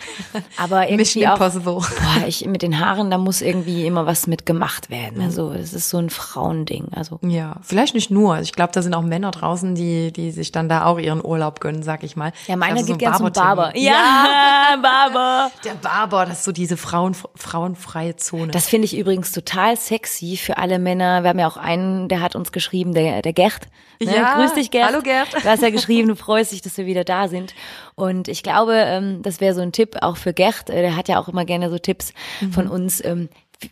[0.58, 1.74] Aber Mission irgendwie auch, Impossible.
[1.74, 5.22] Boah, ich mit den Haaren, da muss irgendwie immer was mit gemacht werden.
[5.22, 6.88] Also das ist so ein Frauending.
[6.96, 8.40] Also Ja, vielleicht nicht nur.
[8.40, 11.60] Ich glaube, da sind auch Männer draußen, die, die sich dann da auch ihren Urlaub
[11.60, 12.32] gönnen, sag ich mal.
[12.48, 13.44] ja, meiner Also so geht ein gern zum.
[13.44, 13.72] Barber.
[13.76, 15.52] Ja, Barber.
[15.64, 18.52] Der Barber, das ist so diese Frauen, frauenfreie Zone.
[18.52, 21.24] Das finde ich übrigens total sexy für alle Männer.
[21.24, 23.68] Wir haben ja auch einen, der hat uns geschrieben, der, der Gerd.
[24.02, 24.14] Ne?
[24.14, 24.92] Ja, Grüß dich, Gerd.
[24.92, 25.34] hallo, Gerd.
[25.34, 27.54] Du hast ja geschrieben, du freust dich, dass wir wieder da sind.
[27.96, 30.70] Und ich glaube, ähm, das wäre so ein Tipp auch für Gerd.
[30.70, 32.52] Äh, Der hat ja auch immer gerne so Tipps Mhm.
[32.54, 33.04] von uns.
[33.04, 33.30] Ähm,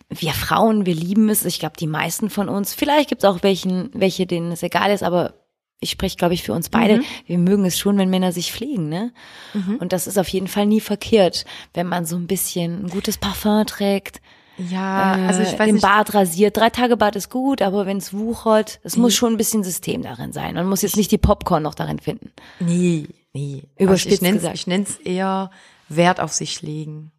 [0.10, 1.43] wir Frauen, wir lieben es.
[1.45, 2.73] Ich glaube, die meisten von uns.
[2.73, 5.34] Vielleicht gibt es auch welchen, welche, denen es egal ist, aber
[5.82, 6.97] ich spreche, glaube ich, für uns beide.
[6.99, 7.03] Mhm.
[7.25, 9.12] Wir mögen es schon, wenn Männer sich pflegen, ne?
[9.79, 13.17] Und das ist auf jeden Fall nie verkehrt, wenn man so ein bisschen ein gutes
[13.17, 14.21] Parfum trägt
[14.69, 15.82] ja, also ich äh, weiß im nicht.
[15.82, 16.56] Bad rasiert.
[16.58, 20.03] Drei Tage Bad ist gut, aber wenn es wuchert, es muss schon ein bisschen System
[20.03, 20.53] darin sein.
[20.53, 22.32] Man muss jetzt nicht die Popcorn noch darin finden.
[22.60, 23.63] Nee, nee.
[23.78, 24.56] Überspitzt also ich gesagt.
[24.56, 25.52] Ich nenn's eher
[25.89, 27.12] Wert auf sich legen.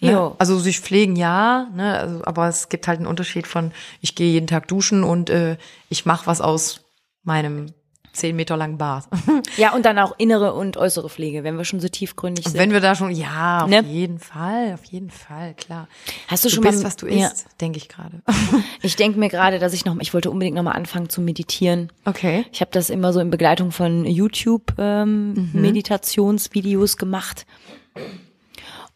[0.00, 0.34] Ne?
[0.38, 1.98] Also sich pflegen ja, ne?
[1.98, 5.56] also, aber es gibt halt einen Unterschied von, ich gehe jeden Tag duschen und äh,
[5.88, 6.82] ich mache was aus
[7.24, 7.74] meinem
[8.12, 9.04] zehn Meter langen Bart.
[9.56, 12.56] Ja, und dann auch innere und äußere Pflege, wenn wir schon so tiefgründig sind.
[12.58, 13.80] Wenn wir da schon, ja, auf Ne?
[13.82, 15.88] jeden Fall, auf jeden Fall, klar.
[16.28, 17.26] Hast du Du schon bist, mal, was du Ja.
[17.28, 18.22] isst, denke ich gerade.
[18.82, 21.90] Ich denke mir gerade, dass ich noch, ich wollte unbedingt noch mal anfangen zu meditieren.
[22.04, 22.44] Okay.
[22.52, 27.46] Ich habe das immer so in Begleitung von YouTube ähm, Meditationsvideos gemacht.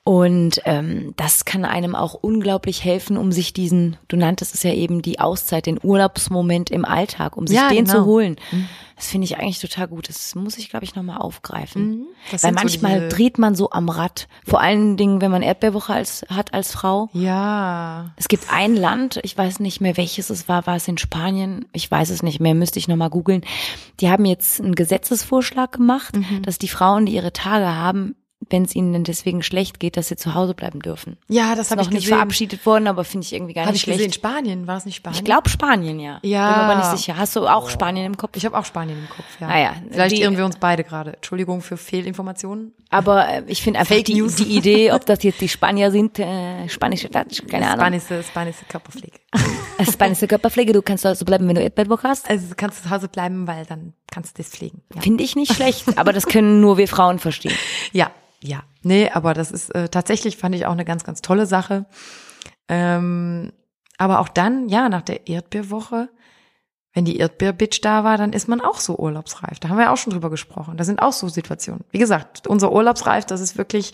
[0.04, 4.72] Und ähm, das kann einem auch unglaublich helfen, um sich diesen, du nanntest es ja
[4.72, 7.98] eben die Auszeit, den Urlaubsmoment im Alltag, um sich Ja, den genau.
[8.00, 8.34] zu holen.
[8.96, 10.08] Das finde ich eigentlich total gut.
[10.08, 12.06] Das muss ich, glaube ich, nochmal aufgreifen.
[12.32, 14.26] Das Weil so manchmal diese- dreht man so am Rad.
[14.44, 17.08] Vor allen Dingen, wenn man Erdbeerwoche als, hat als Frau.
[17.12, 18.12] Ja.
[18.16, 21.66] Es gibt ein Land, ich weiß nicht mehr welches es war, war es in Spanien?
[21.72, 23.42] Ich weiß es nicht mehr, müsste ich nochmal googeln.
[24.00, 26.42] Die haben jetzt einen Gesetzesvorschlag gemacht, Mhm.
[26.42, 28.16] dass die Frauen, die ihre Tage haben,
[28.52, 31.16] wenn es ihnen denn deswegen schlecht geht, dass sie zu Hause bleiben dürfen.
[31.28, 32.16] Ja, das Ist habe noch ich nicht gesehen.
[32.16, 33.98] verabschiedet worden, aber finde ich irgendwie gar Habe nicht ich gesehen.
[34.12, 34.14] schlecht.
[34.16, 35.18] Spanien, war es nicht Spanien?
[35.18, 36.20] Ich glaube Spanien, ja.
[36.22, 36.48] Ja.
[36.52, 37.16] Bin mir aber nicht sicher.
[37.16, 38.36] Hast du auch Spanien im Kopf?
[38.36, 39.48] Ich habe auch Spanien im Kopf, ja.
[39.48, 41.14] Ah ja, Vielleicht die- irren wir uns beide gerade.
[41.14, 42.72] Entschuldigung für Fehlinformationen.
[42.90, 44.36] Aber äh, ich finde einfach die, News.
[44.36, 47.80] die Idee, ob das jetzt die Spanier sind, äh, spanische Dutch, keine Ahnung.
[47.80, 49.18] Spanische, spanische Körperpflege.
[49.90, 52.28] Spanische Körperpflege, du kannst also bleiben, wenn du Erdbeerwoche hast.
[52.30, 54.82] Also du kannst zu Hause bleiben, weil dann kannst du das pflegen.
[54.94, 55.00] Ja.
[55.00, 57.54] Finde ich nicht schlecht, aber das können nur wir Frauen verstehen.
[57.92, 58.10] Ja,
[58.42, 58.62] ja.
[58.82, 61.86] Nee, aber das ist äh, tatsächlich, fand ich auch eine ganz, ganz tolle Sache.
[62.68, 63.52] Ähm,
[63.98, 66.08] aber auch dann, ja, nach der Erdbeerwoche,
[66.92, 69.60] wenn die Erdbeerbitch da war, dann ist man auch so urlaubsreif.
[69.60, 70.76] Da haben wir auch schon drüber gesprochen.
[70.76, 71.84] Da sind auch so Situationen.
[71.90, 73.92] Wie gesagt, unser Urlaubsreif, das ist wirklich,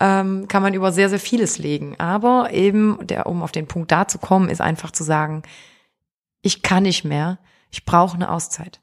[0.00, 1.94] ähm, kann man über sehr, sehr vieles legen.
[2.00, 5.42] Aber eben, der, um auf den Punkt da zu kommen, ist einfach zu sagen,
[6.40, 7.38] ich kann nicht mehr,
[7.70, 8.80] ich brauche eine Auszeit.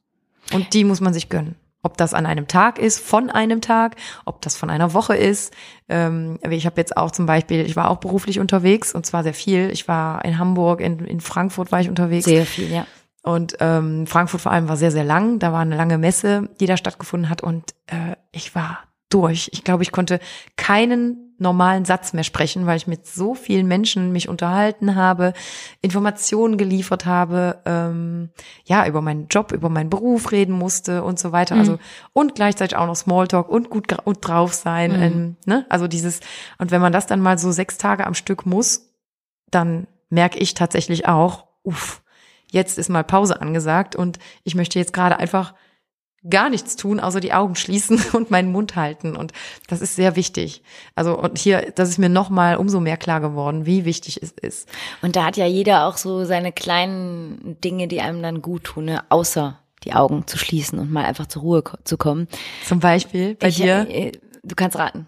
[0.54, 1.56] Und die muss man sich gönnen.
[1.82, 5.54] Ob das an einem Tag ist, von einem Tag, ob das von einer Woche ist.
[5.88, 9.34] Ähm, ich habe jetzt auch zum Beispiel, ich war auch beruflich unterwegs und zwar sehr
[9.34, 9.70] viel.
[9.72, 12.26] Ich war in Hamburg, in, in Frankfurt war ich unterwegs.
[12.26, 12.86] Sehr viel, ja.
[13.22, 15.39] Und ähm, Frankfurt vor allem war sehr, sehr lang.
[15.39, 17.42] Da war eine lange Messe, die da stattgefunden hat.
[17.42, 19.50] Und äh, ich war durch.
[19.54, 20.19] Ich glaube, ich konnte
[20.56, 25.34] keinen normalen Satz mehr sprechen, weil ich mit so vielen Menschen mich unterhalten habe,
[25.82, 28.30] Informationen geliefert habe, ähm,
[28.65, 31.56] ja, über meinen Job, über meinen Beruf reden musste und so weiter.
[31.56, 31.80] Also
[32.13, 34.91] und gleichzeitig auch noch Smalltalk und gut und drauf sein.
[35.00, 35.65] Ähm, ne?
[35.69, 36.19] Also dieses,
[36.58, 38.93] und wenn man das dann mal so sechs Tage am Stück muss,
[39.50, 42.02] dann merke ich tatsächlich auch, uff,
[42.52, 45.54] jetzt ist mal Pause angesagt und ich möchte jetzt gerade einfach
[46.27, 49.15] gar nichts tun, außer die Augen schließen und meinen Mund halten.
[49.15, 49.32] Und
[49.67, 50.63] das ist sehr wichtig.
[50.95, 54.69] Also, und hier, das ist mir nochmal umso mehr klar geworden, wie wichtig es ist.
[55.01, 58.86] Und da hat ja jeder auch so seine kleinen Dinge, die einem dann gut tun,
[58.86, 59.03] ne?
[59.09, 62.28] außer die Augen zu schließen und mal einfach zur Ruhe zu kommen.
[62.65, 63.88] Zum Beispiel bei ich, dir.
[63.89, 64.11] Äh,
[64.43, 65.07] du kannst raten.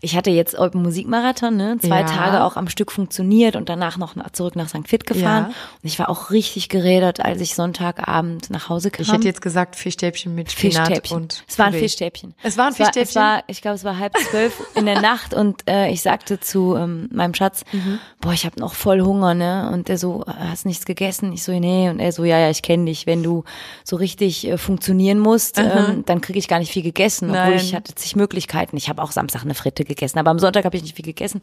[0.00, 1.78] Ich hatte jetzt Open Musikmarathon, ne?
[1.80, 2.06] Zwei Ja.
[2.06, 4.86] Tage auch am Stück funktioniert und danach noch zurück nach St.
[4.88, 5.44] Fit gefahren.
[5.44, 5.48] Ja.
[5.48, 9.02] Und ich war auch richtig gerädert, als ich Sonntagabend nach Hause kam.
[9.04, 11.16] Ich hätte jetzt gesagt Fischstäbchen mit Spinat Fischstäbchen.
[11.16, 11.82] und es war ein Püree.
[11.84, 12.34] Fischstäbchen.
[12.42, 13.08] Es war ein Es war, Fischstäbchen?
[13.10, 16.40] es war, ich glaube, es war halb zwölf in der Nacht und äh, ich sagte
[16.40, 17.98] zu ähm, meinem Schatz, Mhm.
[18.20, 19.70] boah, ich habe noch voll Hunger, ne?
[19.72, 21.32] Und er so, hast nichts gegessen?
[21.32, 21.88] Ich so, nee.
[21.88, 23.06] Und er so, ja, ja, ich kenne dich.
[23.06, 23.44] Wenn du
[23.84, 27.54] so richtig äh, funktionieren musst, ähm, dann kriege ich gar nicht viel gegessen, obwohl Nein.
[27.56, 28.76] ich hatte zig Möglichkeiten.
[28.76, 31.40] Ich habe auch Samstag eine Fritte gegessen, aber am Sonntag habe ich nicht viel gegessen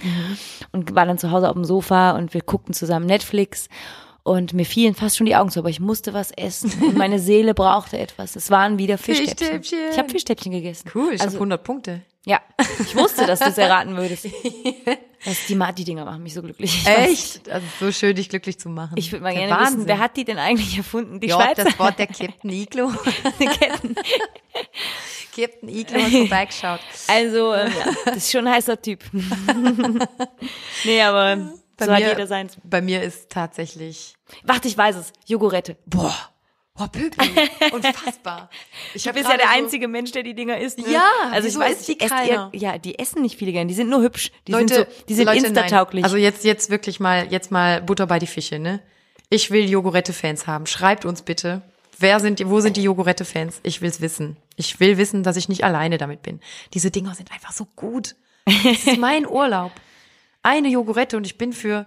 [0.72, 3.70] und war dann zu Hause auf dem Sofa und wir guckten zusammen Netflix.
[4.24, 6.72] Und mir fielen fast schon die Augen zu, aber ich musste was essen.
[6.84, 8.36] Und meine Seele brauchte etwas.
[8.36, 9.62] Es waren wieder Fischstäbchen.
[9.62, 9.92] Fischstäbchen.
[9.92, 10.92] Ich habe Fischstäbchen gegessen.
[10.94, 12.02] Cool, ich also, habe 100 Punkte.
[12.26, 12.40] ja,
[12.80, 14.28] ich wusste, dass du es erraten würdest.
[15.24, 16.76] Das, die, die Dinger machen mich so glücklich.
[16.82, 16.88] Ich.
[16.88, 17.48] Echt?
[17.48, 18.96] Also so schön, dich glücklich zu machen.
[18.98, 19.88] Ich würde mal Der gerne wissen, Wahnsinn.
[19.88, 21.20] wer hat die denn eigentlich erfunden?
[21.20, 22.92] Die ja, Schweizer das Wort der Captain Iglo.
[25.36, 26.80] Captain Iglo hat vorbeigeschaut.
[27.08, 29.04] Also, ähm, ja, das ist schon ein heißer Typ.
[30.84, 31.36] nee, aber
[31.78, 32.58] Bei so hat mir- jeder seins.
[32.64, 35.14] Bei mir ist tatsächlich, Warte, ich weiß es.
[35.28, 35.78] Jogurette.
[35.86, 36.16] boah,
[36.76, 37.30] boah, Pöpi,
[37.72, 38.50] unfassbar.
[38.94, 40.80] Ich Du hab bist ja der so- einzige Mensch, der die Dinger isst.
[40.80, 40.92] Ne?
[40.92, 41.98] Ja, also ich weiß, die?
[42.00, 43.68] Ihr, ja, die essen nicht viele gern.
[43.68, 44.32] Die sind nur hübsch.
[44.48, 46.02] Die Leute, sind so, die sind Leute, instatauglich.
[46.02, 46.06] Nein.
[46.06, 48.82] Also jetzt, jetzt wirklich mal, jetzt mal Butter bei die Fische, ne?
[49.30, 50.66] Ich will Jogurette-Fans haben.
[50.66, 51.62] Schreibt uns bitte.
[52.02, 53.60] Wer sind die, wo sind die Jogurette-Fans?
[53.64, 54.38] Ich will's wissen.
[54.56, 56.40] Ich will wissen, dass ich nicht alleine damit bin.
[56.74, 58.16] Diese Dinger sind einfach so gut.
[58.46, 59.72] Das ist mein Urlaub.
[60.44, 61.86] Eine Jogurette und ich bin für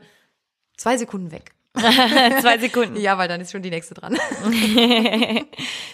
[0.77, 1.53] zwei Sekunden weg.
[1.77, 2.95] Zwei Sekunden.
[2.95, 4.15] Ja, weil dann ist schon die nächste dran.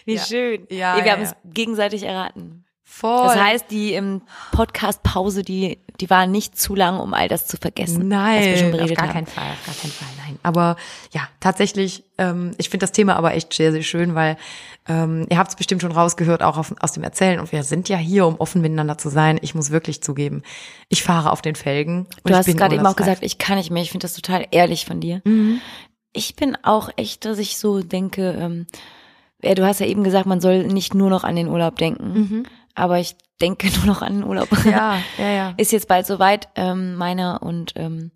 [0.05, 0.23] Wie Ja.
[0.23, 0.67] schön.
[0.69, 1.31] Ja, wir ja, haben ja.
[1.31, 2.67] es gegenseitig erraten.
[2.93, 3.29] Voll.
[3.29, 4.21] Das heißt, die ähm,
[4.51, 8.09] Podcast-Pause, die, die war nicht zu lang, um all das zu vergessen.
[8.09, 9.13] Nein, auf gar haben.
[9.13, 10.39] keinen Fall, auf gar keinen Fall, nein.
[10.43, 10.75] Aber
[11.13, 14.37] ja, tatsächlich, ähm, ich finde das Thema aber echt sehr, sehr schön, weil
[14.89, 17.39] ähm, ihr habt es bestimmt schon rausgehört, auch auf, aus dem Erzählen.
[17.39, 19.39] Und wir sind ja hier, um offen miteinander zu sein.
[19.41, 20.43] Ich muss wirklich zugeben,
[20.89, 22.09] ich fahre auf den Felgen.
[22.25, 23.85] Du hast gerade eben auch gesagt, ich kann nicht mehr.
[23.85, 25.23] Ich finde das total ehrlich von dir.
[25.25, 25.61] Mhm.
[26.13, 28.67] Ich bin auch echt, dass ich so denke, ähm,
[29.43, 32.47] ja, du hast ja eben gesagt, man soll nicht nur noch an den Urlaub denken.
[32.75, 34.49] Aber ich denke nur noch an den Urlaub.
[34.65, 35.55] Ja, ja, ja.
[35.57, 38.11] Ist jetzt bald soweit, ähm, meiner und ähm,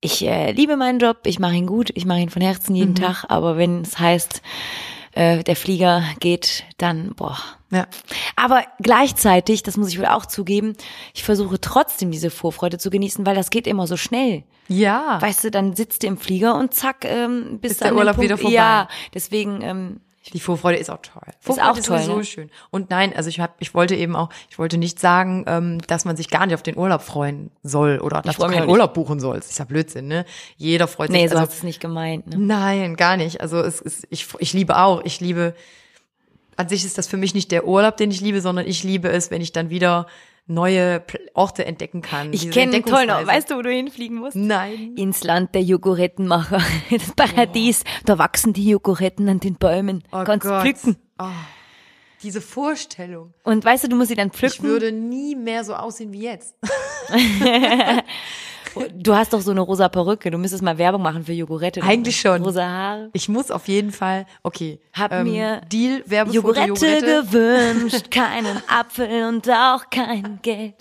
[0.00, 2.90] ich äh, liebe meinen Job, ich mache ihn gut, ich mache ihn von Herzen jeden
[2.90, 2.96] Mhm.
[2.96, 4.42] Tag, aber wenn es heißt,
[5.12, 7.38] äh, der Flieger geht, dann boah.
[7.70, 7.86] ja.
[8.36, 10.74] Aber gleichzeitig, das muss ich wohl auch zugeben,
[11.14, 14.42] ich versuche trotzdem diese Vorfreude zu genießen, weil das geht immer so schnell.
[14.68, 15.20] Ja.
[15.22, 18.16] Weißt du, dann sitzt du im Flieger und zack, ähm, bist Ist du der Urlaub
[18.16, 18.54] Punkt, wieder vorbei.
[18.56, 20.00] Ja, deswegen, ähm,
[20.32, 21.22] Die Vorfreude ist auch toll.
[21.22, 22.24] auch Vorfreude toll, sowieso ne?
[22.24, 22.50] schön.
[22.70, 26.06] Und nein, also ich hab, ich wollte eben auch, ich wollte nicht sagen, ähm, dass
[26.06, 28.68] man sich gar nicht auf den Urlaub freuen soll oder dass du keinen.
[28.68, 29.50] Urlaub buchen sollst.
[29.50, 30.24] Ist ja Blödsinn, ne?
[30.56, 31.20] Jeder freut sich.
[31.20, 32.26] nee, so also, hast du es nicht gemeint.
[32.26, 32.38] Ne?
[32.38, 33.42] Nein, gar nicht.
[33.42, 35.54] Also es ist, ich, ich liebe auch, ich liebe,
[36.56, 39.08] an sich ist das für mich nicht der Urlaub, den ich liebe, sondern ich liebe
[39.08, 40.06] es, wenn ich dann wieder
[40.46, 42.32] neue Orte entdecken kann.
[42.32, 43.26] Ich kenne einen tollen Ort.
[43.26, 44.36] Weißt du, wo du hinfliegen musst?
[44.36, 44.94] Nein.
[44.96, 46.60] Ins Land der Joghurttenmacher.
[46.90, 47.84] Das Paradies.
[48.04, 50.04] Da wachsen die Joghurtten an den Bäumen.
[50.12, 50.60] Oh Kannst Gott.
[50.60, 50.96] pflücken.
[51.18, 51.24] Oh,
[52.22, 53.32] diese Vorstellung.
[53.42, 54.64] Und weißt du, du musst sie dann Ich pflücken.
[54.64, 56.54] würde nie mehr so aussehen wie jetzt.
[58.96, 60.30] Du hast doch so eine rosa Perücke.
[60.30, 61.82] Du müsstest mal Werbung machen für Joghurette.
[61.82, 62.42] Eigentlich schon.
[62.42, 63.10] Rosa Haare.
[63.12, 64.80] Ich muss auf jeden Fall, okay.
[64.92, 67.24] Hab ähm, mir Deal, Werbefoto, Joghurette, Joghurette.
[67.30, 68.10] gewünscht.
[68.10, 70.76] Keinen Apfel und auch kein Geld.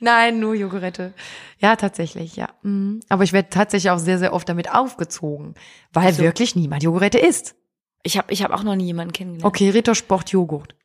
[0.00, 1.12] Nein, nur Joghurette.
[1.58, 2.48] Ja, tatsächlich, ja.
[2.62, 3.00] Mhm.
[3.08, 5.54] Aber ich werde tatsächlich auch sehr, sehr oft damit aufgezogen,
[5.92, 6.22] weil So.
[6.22, 7.54] wirklich niemand Joghurette isst.
[8.02, 9.46] Ich habe ich hab auch noch nie jemanden kennengelernt.
[9.46, 10.75] Okay, Rittersport Joghurt.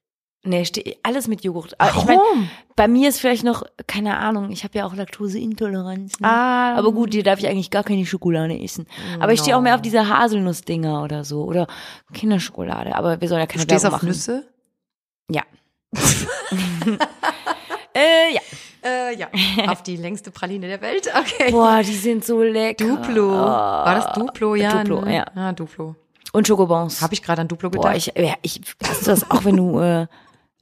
[0.44, 0.66] Nee,
[1.04, 1.80] alles mit Joghurt.
[1.80, 2.50] Aber ich mein, Warum?
[2.76, 6.20] bei mir ist vielleicht noch, keine Ahnung, ich habe ja auch Laktoseintoleranz.
[6.20, 6.28] Ne?
[6.28, 8.88] Ah, Aber gut, dir darf ich eigentlich gar keine Schokolade essen.
[9.20, 11.44] Aber ich stehe auch mehr auf diese Haselnussdinger oder so.
[11.44, 11.68] Oder
[12.14, 12.96] Kinderschokolade.
[12.96, 14.08] Aber wir sollen ja du keine stehst Werbung auf machen.
[14.08, 14.48] Nüsse?
[15.30, 15.44] Ja.
[17.94, 18.42] äh, ja.
[18.84, 19.28] Äh, ja.
[19.68, 21.08] auf die längste Praline der Welt.
[21.22, 21.52] Okay.
[21.52, 22.84] Boah, die sind so lecker.
[22.84, 23.32] Duplo.
[23.32, 24.56] War das Duplo?
[24.56, 24.84] Ja.
[24.84, 25.18] Duplo, ne?
[25.18, 25.26] ja.
[25.36, 25.96] Ah, Duplo.
[26.34, 27.00] Und Schokobons.
[27.02, 27.92] Habe ich gerade an Duplo gedacht?
[27.92, 30.08] Boah, ich, ja, ich, hast du das auch, wenn du äh,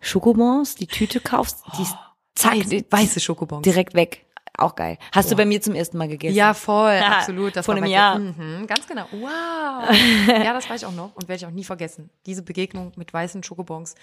[0.02, 1.96] Schokobons, die Tüte kaufst, die ist
[2.36, 2.56] zack,
[2.90, 3.64] weiße Schokobons.
[3.64, 4.26] direkt weg.
[4.58, 4.98] Auch geil.
[5.14, 6.36] Hast du bei mir zum ersten Mal gegessen?
[6.36, 7.56] Ja, voll, Ja, absolut.
[7.56, 8.20] Das vor war einem Jahr.
[8.20, 9.06] Mhm, ganz genau.
[9.12, 9.90] Wow.
[10.28, 12.10] ja, das weiß ich auch noch und werde ich auch nie vergessen.
[12.26, 13.96] Diese Begegnung mit weißen Schokobons.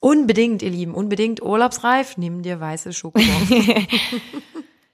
[0.00, 3.50] Unbedingt, ihr Lieben, unbedingt urlaubsreif, nimm dir weiße Schokobons.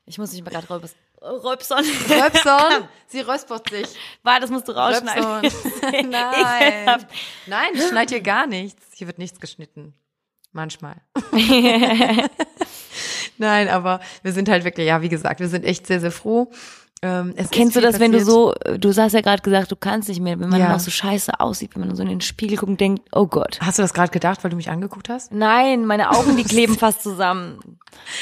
[0.08, 1.78] Ich muss mich mal gerade räubs Räubson.
[2.08, 3.88] Röpson, sie räuspert sich.
[4.22, 5.24] War, das musst du rausschneiden.
[5.24, 6.10] Röpson.
[6.10, 7.06] Nein.
[7.46, 8.84] Nein, ich schneide hier gar nichts.
[8.94, 9.94] Hier wird nichts geschnitten.
[10.56, 10.96] Manchmal.
[13.38, 16.50] Nein, aber wir sind halt wirklich, ja, wie gesagt, wir sind echt sehr, sehr froh.
[17.02, 18.34] Ähm, Kennst du das, wenn du passiert.
[18.34, 20.72] so, du hast ja gerade gesagt, du kannst nicht mehr, wenn man Ja.
[20.72, 23.58] noch so scheiße aussieht, wenn man so in den Spiegel guckt und denkt, oh Gott.
[23.60, 25.30] Hast du das gerade gedacht, weil du mich angeguckt hast?
[25.30, 27.58] Nein, meine Augen, die kleben fast zusammen.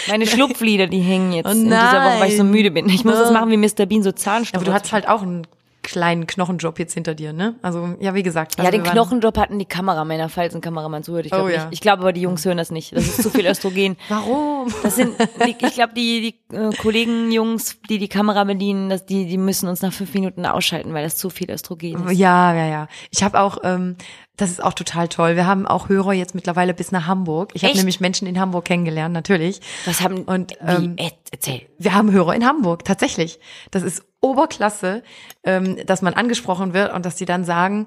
[0.09, 2.89] Meine Schlupflider, die hängen jetzt Oh in dieser Woche, weil ich so müde bin.
[2.89, 3.33] Ich muss das Oh.
[3.33, 3.87] machen wie Mr.
[3.87, 4.57] Bean, so Zahnstocher.
[4.61, 5.47] Aber du hattest halt auch einen
[5.85, 7.55] kleinen Knochenjob jetzt hinter dir, ne?
[7.63, 8.57] Also, ja, wie gesagt.
[8.59, 11.27] ja, also den Knochenjob hatten die Kameramänner, falls ein Kameramann zuhört.
[11.27, 11.65] Ich glaube Oh, ja.
[11.67, 11.75] nicht.
[11.75, 12.97] Ich glaube aber, die Jungs hören das nicht.
[12.97, 13.97] Das ist zu viel Östrogen.
[14.09, 14.73] Warum?
[14.83, 15.15] Das sind,
[15.47, 19.39] die, ich glaube, die, die äh, Kollegen, Jungs, die die Kamera bedienen, das, die, die
[19.39, 22.19] müssen uns nach fünf Minuten ausschalten, weil das zu viel Östrogen ist.
[22.19, 22.89] Ja, ja, ja.
[23.11, 23.97] Ich habe auch, ähm,
[24.37, 25.37] das ist auch total toll.
[25.37, 27.51] Wir haben auch Hörer jetzt mittlerweile bis nach Hamburg.
[27.55, 29.61] Ich habe nämlich Menschen in Hamburg kennengelernt, natürlich.
[29.85, 31.63] Was haben, Und, wie, ähm, äh, erzähl.
[31.79, 33.39] Wir haben Hörer in Hamburg, tatsächlich.
[33.71, 35.03] Das ist Oberklasse,
[35.45, 37.87] ähm, dass man angesprochen wird und dass die dann sagen,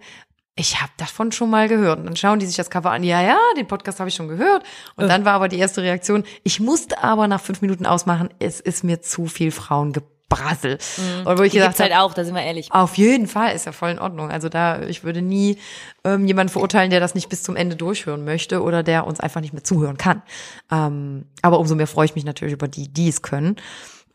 [0.55, 1.99] ich habe davon schon mal gehört.
[1.99, 4.27] Und dann schauen die sich das Cover an, ja, ja, den Podcast habe ich schon
[4.27, 4.63] gehört.
[4.95, 8.59] Und dann war aber die erste Reaktion, ich musste aber nach fünf Minuten ausmachen, es
[8.59, 10.79] ist mir zu viel Frauengebrassel.
[11.25, 12.71] Und wo ich Die gesagt gibt's halt habe, auch, da sind wir ehrlich.
[12.71, 14.31] auf jeden Fall ist ja voll in Ordnung.
[14.31, 15.57] Also da, ich würde nie
[16.03, 19.41] ähm, jemanden verurteilen, der das nicht bis zum Ende durchhören möchte oder der uns einfach
[19.41, 20.23] nicht mehr zuhören kann.
[20.71, 23.57] Ähm, aber umso mehr freue ich mich natürlich über die, die es können.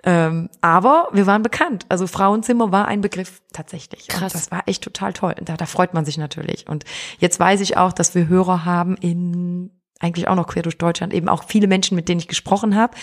[0.05, 1.87] Ähm, aber wir waren bekannt.
[1.89, 4.09] Also Frauenzimmer war ein Begriff tatsächlich.
[4.09, 4.35] Krass.
[4.35, 5.35] Und das war echt total toll.
[5.39, 6.69] Und da, da freut man sich natürlich.
[6.69, 6.85] Und
[7.19, 9.71] jetzt weiß ich auch, dass wir Hörer haben in
[10.03, 12.97] eigentlich auch noch quer durch Deutschland, eben auch viele Menschen, mit denen ich gesprochen habe,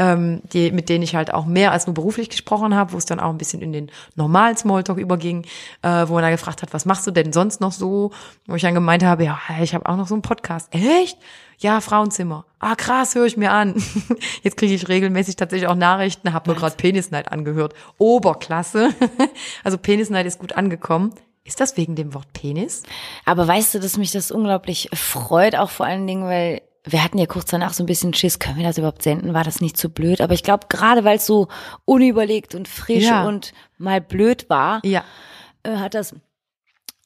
[0.00, 3.04] ähm, die, mit denen ich halt auch mehr als nur beruflich gesprochen habe, wo es
[3.04, 5.44] dann auch ein bisschen in den normalen Smalltalk überging,
[5.82, 8.10] äh, wo man da gefragt hat, was machst du denn sonst noch so?
[8.46, 10.74] Wo ich dann gemeint habe, ja, ich habe auch noch so einen Podcast.
[10.74, 11.18] Echt?
[11.58, 12.46] Ja, Frauenzimmer.
[12.60, 13.74] Ah, krass, höre ich mir an.
[14.42, 17.74] Jetzt kriege ich regelmäßig tatsächlich auch Nachrichten, habe mir gerade Penisneid angehört.
[17.98, 18.90] Oberklasse.
[19.64, 21.12] Also Penisneid ist gut angekommen.
[21.44, 22.84] Ist das wegen dem Wort Penis?
[23.26, 27.18] Aber weißt du, dass mich das unglaublich freut, auch vor allen Dingen, weil wir hatten
[27.18, 29.34] ja kurz danach so ein bisschen Schiss, können wir das überhaupt senden?
[29.34, 30.20] War das nicht zu blöd?
[30.20, 31.48] Aber ich glaube, gerade weil es so
[31.84, 33.24] unüberlegt und frisch Ja.
[33.26, 35.04] und mal blöd war, Ja.
[35.62, 36.14] äh, hat das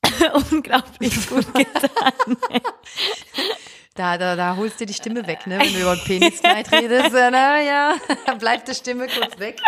[0.50, 2.36] unglaublich gut getan.
[3.96, 5.56] Da, da, da holst du die Stimme weg, ne?
[5.60, 7.94] Wenn du über Penisneid redest, na ja,
[8.26, 9.60] da bleibt die Stimme kurz weg.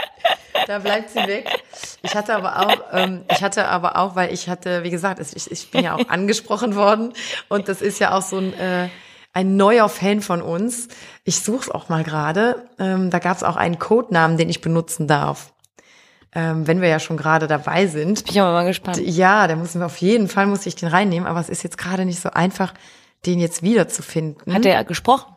[0.67, 1.63] Da bleibt sie weg.
[2.03, 5.49] Ich hatte aber auch, ähm, ich hatte aber auch, weil ich hatte, wie gesagt, ich,
[5.49, 7.13] ich bin ja auch angesprochen worden
[7.49, 8.89] und das ist ja auch so ein, äh,
[9.37, 10.89] ein neuer Fan von uns.
[11.25, 12.71] Ich suche es auch mal gerade.
[12.79, 15.53] Ähm, da gab es auch einen Codenamen, den ich benutzen darf.
[16.33, 18.25] Ähm, wenn wir ja schon gerade dabei sind.
[18.25, 18.99] Bin ich aber mal gespannt.
[19.05, 21.77] Ja, da müssen wir auf jeden Fall, muss ich den reinnehmen, aber es ist jetzt
[21.77, 22.73] gerade nicht so einfach,
[23.27, 24.55] den jetzt wiederzufinden.
[24.55, 25.35] Hat der gesprochen?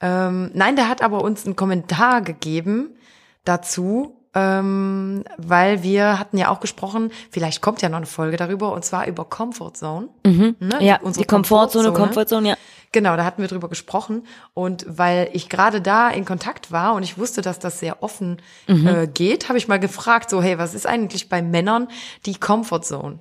[0.00, 2.96] Ähm, nein, der hat aber uns einen Kommentar gegeben
[3.44, 8.72] dazu, ähm, weil wir hatten ja auch gesprochen, vielleicht kommt ja noch eine Folge darüber,
[8.72, 10.08] und zwar über Comfort Zone.
[10.24, 10.54] Ne?
[10.80, 12.56] Ja, Unsere die Komfortzone, Komfortzone, ja.
[12.92, 14.26] Genau, da hatten wir drüber gesprochen.
[14.52, 18.40] Und weil ich gerade da in Kontakt war und ich wusste, dass das sehr offen
[18.68, 18.86] Mhm.
[18.86, 21.88] äh, geht, habe ich mal gefragt, so, hey, was ist eigentlich bei Männern
[22.26, 23.18] die Comfort Zone?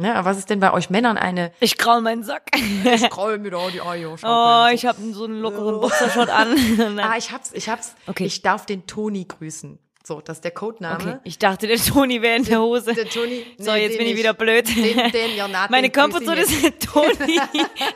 [0.00, 2.50] Ne, was ist denn bei euch Männern eine Ich kraul meinen Sack.
[2.98, 4.14] Scroll mir da die Eier.
[4.22, 6.54] Oh, ich habe so einen lockeren Boxershot an.
[7.00, 7.96] Ah, ich hab's, ich hab's.
[8.06, 8.24] Okay.
[8.24, 9.76] Ich darf den Toni grüßen.
[10.08, 10.96] So, das ist der Codename.
[10.96, 12.94] Okay, ich dachte, der Toni wäre in der Hose.
[12.94, 13.44] Der Toni.
[13.58, 14.18] So, nee, jetzt den bin ich nicht.
[14.20, 14.66] wieder blöd.
[14.66, 17.14] Den, den, ja, na, Meine Komfortzone ist der Toni.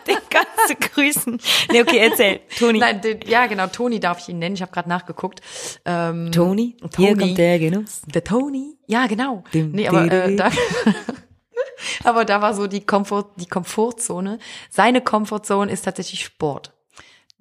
[0.07, 1.41] Den kannst du grüßen.
[1.71, 2.41] Nee, okay, erzähl.
[2.59, 2.81] Toni.
[2.81, 4.55] Nein, den, ja, genau, Toni darf ich ihn nennen.
[4.55, 5.41] Ich habe gerade nachgeguckt.
[5.87, 6.77] Ähm, Toni?
[6.77, 7.09] Toni.
[7.09, 8.03] Hier kommt der Genuss.
[8.05, 8.77] Der Toni?
[8.87, 9.43] Ja, genau.
[9.55, 10.51] Dim, nee, aber äh, da,
[12.05, 14.39] aber da war so die Komfort, die Komfortzone.
[14.69, 16.72] Seine Komfortzone ist tatsächlich Sport.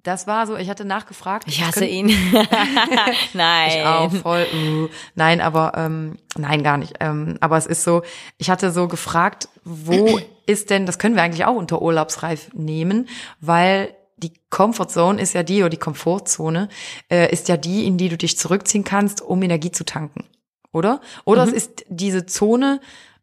[0.04, 1.48] Das war so, ich hatte nachgefragt.
[1.48, 2.34] Ich hasse Können- ihn.
[3.34, 3.70] Nein.
[3.70, 4.48] Ich auch voll.
[4.54, 4.88] Uh.
[5.16, 6.96] Nein, aber ähm, nein, gar nicht.
[7.00, 8.02] Ähm, aber es ist so,
[8.38, 13.08] ich hatte so gefragt, wo ist denn, das können wir eigentlich auch unter Urlaubsreif nehmen,
[13.42, 16.70] weil die Comfortzone ist ja die, oder die Komfortzone,
[17.10, 20.26] äh, ist ja die, in die du dich zurückziehen kannst, um Energie zu tanken.
[20.72, 21.02] Oder?
[21.26, 22.80] Oder es ist diese Zone,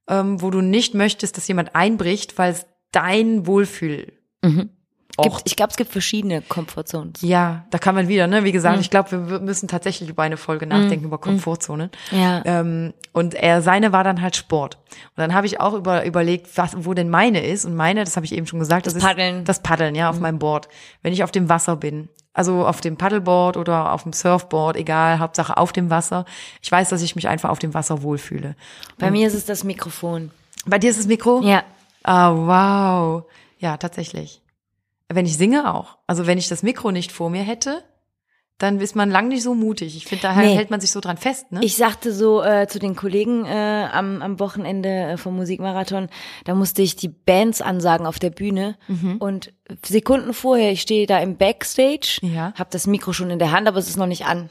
[0.08, 4.12] ähm, wo du nicht möchtest, dass jemand einbricht, weil es dein Wohlfühl
[5.22, 7.20] Gibt, ich glaube, es gibt verschiedene Komfortzones.
[7.22, 8.44] ja, da kann man wieder, ne?
[8.44, 8.80] Wie gesagt, Mhm.
[8.82, 11.90] ich glaube, wir müssen tatsächlich über eine Folge nachdenken, über Komfortzonen.
[12.10, 12.42] Ja.
[12.44, 14.76] Ähm, und er, seine war dann halt Sport.
[15.16, 17.64] Und dann habe ich auch über, überlegt, was, wo denn meine ist.
[17.64, 19.38] Und meine, das habe ich eben schon gesagt, das, Das ist Paddeln.
[19.40, 19.44] Mhm.
[19.44, 20.68] das Paddeln, ja, auf meinem Board.
[21.02, 22.08] Wenn ich auf dem Wasser bin.
[22.34, 26.24] Also auf dem Paddleboard oder auf dem Surfboard, egal, Hauptsache auf dem Wasser.
[26.62, 28.54] Ich weiß, dass ich mich einfach auf dem Wasser wohlfühle.
[28.98, 30.30] Bei mir ist es das Mikrofon.
[30.64, 31.40] Bei dir ist das Mikro?
[31.42, 31.64] Ja.
[32.04, 33.24] Ah, wow.
[33.58, 34.40] Ja, tatsächlich.
[35.08, 35.98] Wenn ich singe auch.
[36.06, 37.82] Also wenn ich das Mikro nicht vor mir hätte,
[38.58, 39.96] dann ist man lang nicht so mutig.
[39.96, 40.52] Ich finde, da Nee.
[40.56, 41.60] hält man sich so dran fest, ne?
[41.62, 46.08] Ich sagte so äh, zu den Kollegen äh, am, am Wochenende äh, vom Musikmarathon,
[46.44, 49.16] da musste ich die Bands ansagen auf der Bühne Mhm.
[49.18, 49.52] und
[49.86, 52.48] Sekunden vorher, ich stehe da im Backstage, Ja.
[52.48, 52.54] Mhm.
[52.54, 54.50] habe das Mikro schon in der Hand, aber es ist noch nicht an.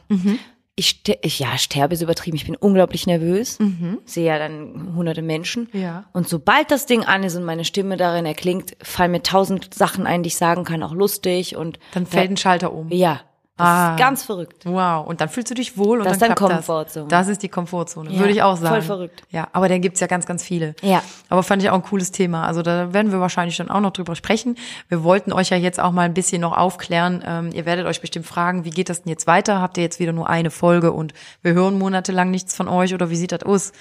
[0.79, 2.37] Ich, ich, ja, sterbe ist übertrieben.
[2.37, 3.57] Ich bin unglaublich nervös.
[4.05, 5.67] Sehe ja dann hunderte Menschen.
[5.73, 5.81] Mhm.
[5.81, 6.05] Ja.
[6.13, 10.05] Und sobald das Ding an ist und meine Stimme darin erklingt, fallen mir tausend Sachen
[10.05, 12.91] ein, die ich sagen kann, auch lustig und Dann fällt ein Schalter um.
[12.91, 13.21] ja,
[13.57, 13.91] das Ah.
[13.95, 14.63] ist ganz verrückt.
[14.65, 17.07] Wow, und dann fühlst du dich wohl und Das dann ist dann klappt Komfortzone.
[17.07, 17.25] Das.
[17.25, 18.67] das ist die Komfortzone, Ja, würde ich auch sagen.
[18.75, 19.23] voll verrückt.
[19.31, 20.75] Ja, aber dann gibt's ja ganz, ganz viele.
[20.81, 21.01] Ja.
[21.29, 22.45] Aber fand ich auch ein cooles Thema.
[22.45, 24.57] Also da werden wir wahrscheinlich dann auch noch drüber sprechen.
[24.89, 27.23] Wir wollten euch ja jetzt auch mal ein bisschen noch aufklären.
[27.25, 29.59] Ähm, ihr werdet euch bestimmt fragen, wie geht das denn jetzt weiter?
[29.59, 33.09] Habt ihr jetzt wieder nur eine Folge und wir hören monatelang nichts von euch oder
[33.09, 33.71] wie sieht das aus?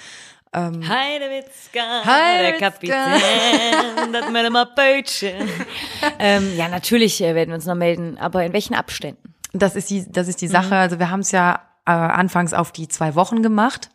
[0.55, 2.39] Heidewitzka, Heidewitzka.
[2.41, 4.55] der Kapitän, das mit dem
[6.19, 9.35] ähm, ja, natürlich äh, werden wir uns noch melden, aber in welchen Abständen?
[9.53, 10.75] Das ist die, das ist die Sache.
[10.75, 13.89] Also wir haben es ja äh, anfangs auf die zwei Wochen gemacht.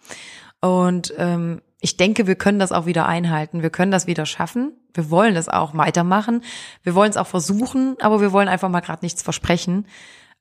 [0.60, 3.62] Und ähm, ich denke, wir können das auch wieder einhalten.
[3.62, 4.72] Wir können das wieder schaffen.
[4.94, 6.42] Wir wollen es auch weitermachen.
[6.82, 9.86] Wir wollen es auch versuchen, aber wir wollen einfach mal gerade nichts versprechen,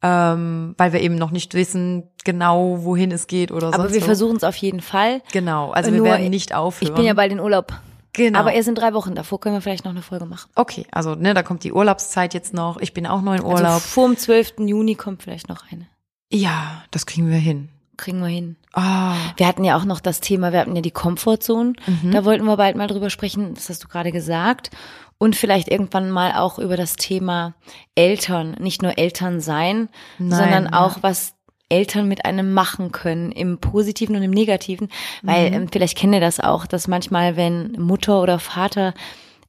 [0.04, 4.02] ähm, weil wir eben noch nicht wissen genau, wohin es geht oder Aber sonst wir
[4.02, 4.06] so.
[4.06, 5.22] versuchen es auf jeden Fall.
[5.32, 6.90] Genau, also Nur, wir werden nicht aufhören.
[6.90, 7.74] Ich bin ja bald in Urlaub.
[8.14, 8.40] Genau.
[8.40, 9.16] Aber erst in drei Wochen.
[9.16, 10.50] Davor können wir vielleicht noch eine Folge machen.
[10.56, 12.78] Okay, also ne, da kommt die Urlaubszeit jetzt noch.
[12.82, 13.82] Ich bin auch noch in Also Urlaub.
[13.82, 14.54] vor dem 12.
[14.60, 15.88] Juni kommt vielleicht noch eine.
[16.32, 17.70] ja, das kriegen wir hin.
[17.98, 18.56] Kriegen wir hin.
[18.74, 21.74] Ah, Wir hatten ja auch noch das Thema, wir hatten ja die Komfortzone.
[21.86, 22.12] Mhm.
[22.12, 24.72] Da wollten wir bald mal drüber sprechen, das hast du gerade gesagt.
[25.20, 27.54] Und vielleicht irgendwann mal auch über das Thema
[27.94, 28.56] Eltern.
[28.60, 29.88] Nicht nur Eltern sein,
[30.18, 31.34] Nein, sondern auch, was
[31.72, 34.90] Eltern mit einem machen können, im Positiven und im Negativen.
[35.24, 35.56] Weil Mhm.
[35.56, 38.94] ähm, vielleicht kennt ihr das auch, dass manchmal, wenn Mutter oder Vater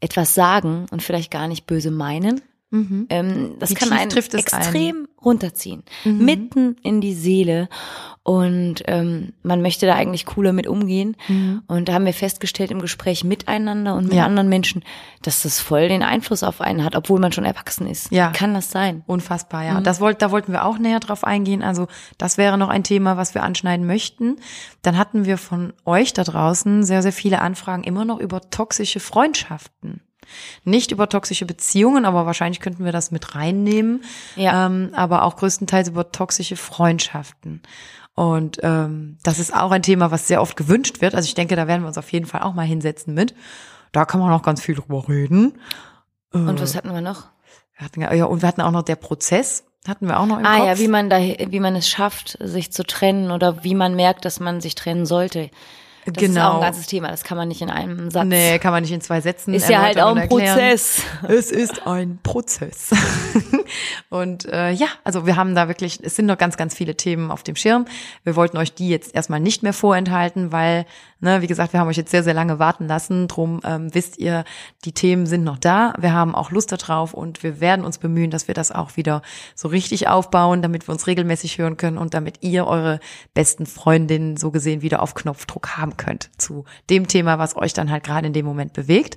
[0.00, 2.40] etwas sagen und vielleicht gar nicht böse meinen,
[2.72, 7.68] ähm, das Wie kann einen extrem runterziehen, mitten in die Seele.
[8.24, 11.16] Und ähm, man möchte da eigentlich cooler mit umgehen.
[11.66, 14.24] Und da haben wir festgestellt im Gespräch miteinander und mit Ja.
[14.26, 14.84] anderen Menschen,
[15.22, 18.10] dass das voll den Einfluss auf einen hat, obwohl man schon erwachsen ist.
[18.12, 18.30] Ja.
[18.30, 19.02] Kann das sein?
[19.06, 19.80] Unfassbar, ja.
[19.80, 21.62] Das wollt, da wollten wir auch näher drauf eingehen.
[21.62, 24.36] Also das wäre noch ein Thema, was wir anschneiden möchten.
[24.82, 29.00] Dann hatten wir von euch da draußen sehr, sehr viele Anfragen immer noch über toxische
[29.00, 30.00] Freundschaften.
[30.64, 34.04] Nicht über toxische Beziehungen, aber wahrscheinlich könnten wir das mit reinnehmen.
[34.36, 34.66] Ja.
[34.66, 37.62] Ähm, aber auch größtenteils über toxische Freundschaften.
[38.14, 41.14] Und ähm, das ist auch ein Thema, was sehr oft gewünscht wird.
[41.14, 43.34] Also ich denke, da werden wir uns auf jeden Fall auch mal hinsetzen mit.
[43.92, 45.58] Da kann man auch ganz viel drüber reden.
[46.32, 47.28] Und was hatten wir noch?
[47.76, 50.38] Wir hatten, ja, ja, und wir hatten auch noch der Prozess, hatten wir auch noch
[50.38, 50.66] im Ah Kopf.
[50.66, 54.24] ja, wie man da, wie man es schafft, sich zu trennen oder wie man merkt,
[54.24, 55.50] dass man sich trennen sollte.
[56.04, 56.54] Das ist auch Genau.
[56.56, 57.08] ein ganzes Thema.
[57.08, 58.26] Das kann man nicht in einem Satz.
[58.26, 60.28] Nee, kann man nicht in zwei Sätzen Ist ja halt auch ein.
[60.28, 61.02] Prozess.
[61.28, 62.90] Es ist ein Prozess.
[64.10, 67.30] und äh, ja, also wir haben da wirklich, es sind noch ganz, ganz viele Themen
[67.30, 67.86] auf dem Schirm.
[68.24, 70.86] Wir wollten euch die jetzt erstmal nicht mehr vorenthalten, weil,
[71.22, 73.28] ne, wie gesagt, wir haben euch jetzt sehr, sehr lange warten lassen.
[73.28, 74.44] Drum ähm, wisst ihr,
[74.84, 75.94] die Themen sind noch da.
[75.98, 79.22] Wir haben auch Lust darauf und wir werden uns bemühen, dass wir das auch wieder
[79.54, 83.00] so richtig aufbauen, damit wir uns regelmäßig hören können und damit ihr eure
[83.34, 87.90] besten Freundinnen so gesehen wieder auf Knopfdruck haben könnt zu dem Thema, was euch dann
[87.90, 89.16] halt gerade in dem Moment bewegt.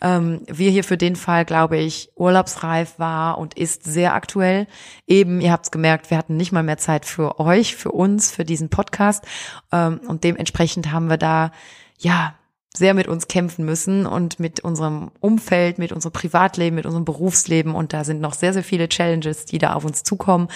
[0.00, 4.66] Ähm, wir hier für den Fall, glaube ich, urlaubsreif war und ist sehr aktuell.
[5.06, 8.32] Eben, ihr habt es gemerkt, wir hatten nicht mal mehr Zeit für euch, für uns,
[8.32, 9.24] für diesen Podcast.
[9.74, 11.50] Ähm, und dementsprechend haben wir da,
[11.98, 12.34] ja,
[12.76, 17.74] sehr mit uns kämpfen müssen und mit unserem Umfeld, mit unserem Privatleben, mit unserem Berufsleben.
[17.74, 20.48] Und da sind noch sehr, sehr viele Challenges, die da auf uns zukommen.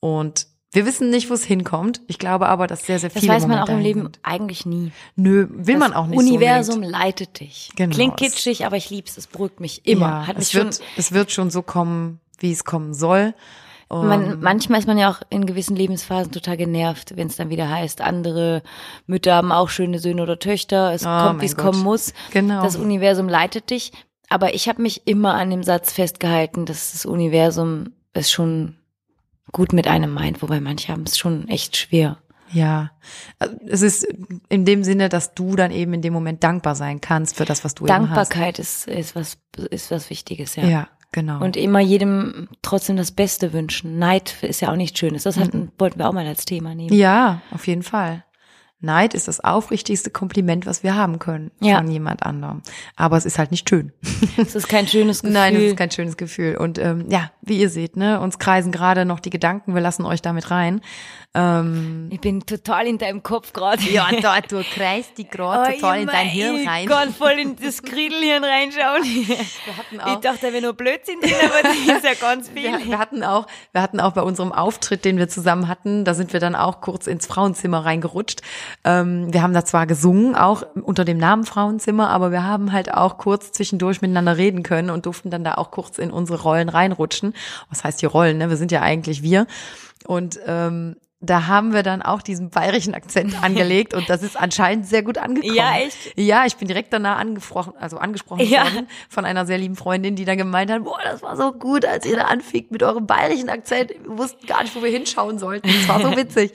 [0.00, 2.02] Und wir wissen nicht, wo es hinkommt.
[2.08, 4.20] Ich glaube aber, dass sehr, sehr Das viele weiß man Momente auch im Leben sind.
[4.22, 4.92] eigentlich nie.
[5.16, 7.70] Nö, will man auch nicht Universum so leitet dich.
[7.76, 7.94] Genau.
[7.94, 9.16] Klingt kitschig, aber ich lieb's.
[9.16, 10.08] Es beruhigt mich immer.
[10.08, 13.34] Ja, Hat mich es, schon, wird, es wird schon so kommen, wie es kommen soll.
[13.92, 17.50] Und man, manchmal ist man ja auch in gewissen Lebensphasen total genervt, wenn es dann
[17.50, 18.62] wieder heißt, andere
[19.06, 20.94] Mütter haben auch schöne Söhne oder Töchter.
[20.94, 22.14] Es Oh, kommt, wie es kommen muss.
[22.30, 22.62] Genau.
[22.62, 23.92] Das Universum leitet dich.
[24.30, 28.76] Aber ich habe mich immer an dem Satz festgehalten, dass das Universum es schon
[29.52, 32.16] gut mit einem meint, wobei manche haben es schon echt schwer.
[32.50, 32.92] Ja,
[33.66, 34.06] es ist
[34.48, 37.62] in dem Sinne, dass du dann eben in dem Moment dankbar sein kannst für das,
[37.62, 39.36] was du eben Dankbarkeit ist, ist was
[39.70, 40.62] ist was Wichtiges, ja.
[40.62, 40.70] hast.
[40.70, 41.42] Ja, genau.
[41.42, 43.98] Und immer jedem trotzdem das Beste wünschen.
[43.98, 45.22] Neid ist ja auch nichts Schönes.
[45.22, 46.94] Das hatten, wollten wir auch mal als Thema nehmen.
[46.94, 48.24] ja, auf jeden Fall.
[48.82, 51.78] Neid ist das aufrichtigste Kompliment, was wir haben können Ja.
[51.78, 52.62] von jemand anderem.
[52.96, 53.92] Aber es ist halt nicht schön.
[54.36, 55.32] Es ist kein schönes Gefühl.
[55.38, 56.56] Nein, es ist kein schönes Gefühl.
[56.56, 59.74] Und ähm, ja, wie ihr seht, ne, uns kreisen gerade noch die Gedanken.
[59.74, 60.80] Wir lassen euch damit rein.
[61.34, 63.82] Ähm, ich bin total in deinem Kopf gerade.
[63.90, 66.84] ja, da, du kreist die gerade total in dein Hirn rein.
[66.84, 69.02] Ich kann voll in das Griedelhirn reinschauen.
[69.04, 72.48] Wir hatten Ich auch, dachte, da wäre nur Blödsinn drin, aber das ist ja ganz
[72.50, 72.64] viel.
[72.64, 76.14] wir, wir hatten auch, wir hatten auch bei unserem Auftritt, den wir zusammen hatten, da
[76.14, 78.42] sind wir dann auch kurz ins Frauenzimmer reingerutscht.
[78.84, 82.92] Ähm, wir haben da zwar gesungen, auch unter dem Namen Frauenzimmer, aber wir haben halt
[82.92, 86.68] auch kurz zwischendurch miteinander reden können und durften dann da auch kurz in unsere Rollen
[86.68, 87.34] reinrutschen.
[87.70, 88.38] Was heißt die Rollen?
[88.38, 88.50] Ne?
[88.50, 89.46] Wir sind ja eigentlich wir.
[90.06, 94.86] Und ähm, da haben wir dann auch diesen bayerischen Akzent angelegt und das ist anscheinend
[94.88, 95.54] sehr gut angekommen.
[95.54, 95.96] Ja, echt?
[96.18, 98.64] Ja, ich bin direkt danach angesprochen, also angesprochen Ja.
[98.64, 101.84] worden von einer sehr lieben Freundin, die dann gemeint hat, boah, das war so gut,
[101.84, 103.90] als ihr da anfingt mit eurem bayerischen Akzent.
[103.90, 105.68] Wir wussten gar nicht, wo wir hinschauen sollten.
[105.68, 106.54] Das war so witzig.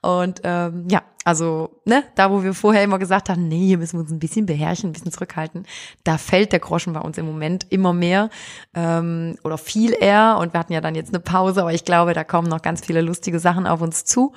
[0.00, 3.96] Und ähm, ja, also, ne, da wo wir vorher immer gesagt haben, nee, hier müssen
[3.96, 5.66] wir uns ein bisschen beherrschen, ein bisschen zurückhalten,
[6.04, 8.28] da fällt der Groschen bei uns im Moment immer mehr
[8.74, 10.36] ähm, oder viel eher.
[10.38, 12.84] Und wir hatten ja dann jetzt eine Pause, aber ich glaube, da kommen noch ganz
[12.84, 14.34] viele lustige Sachen auf uns zu.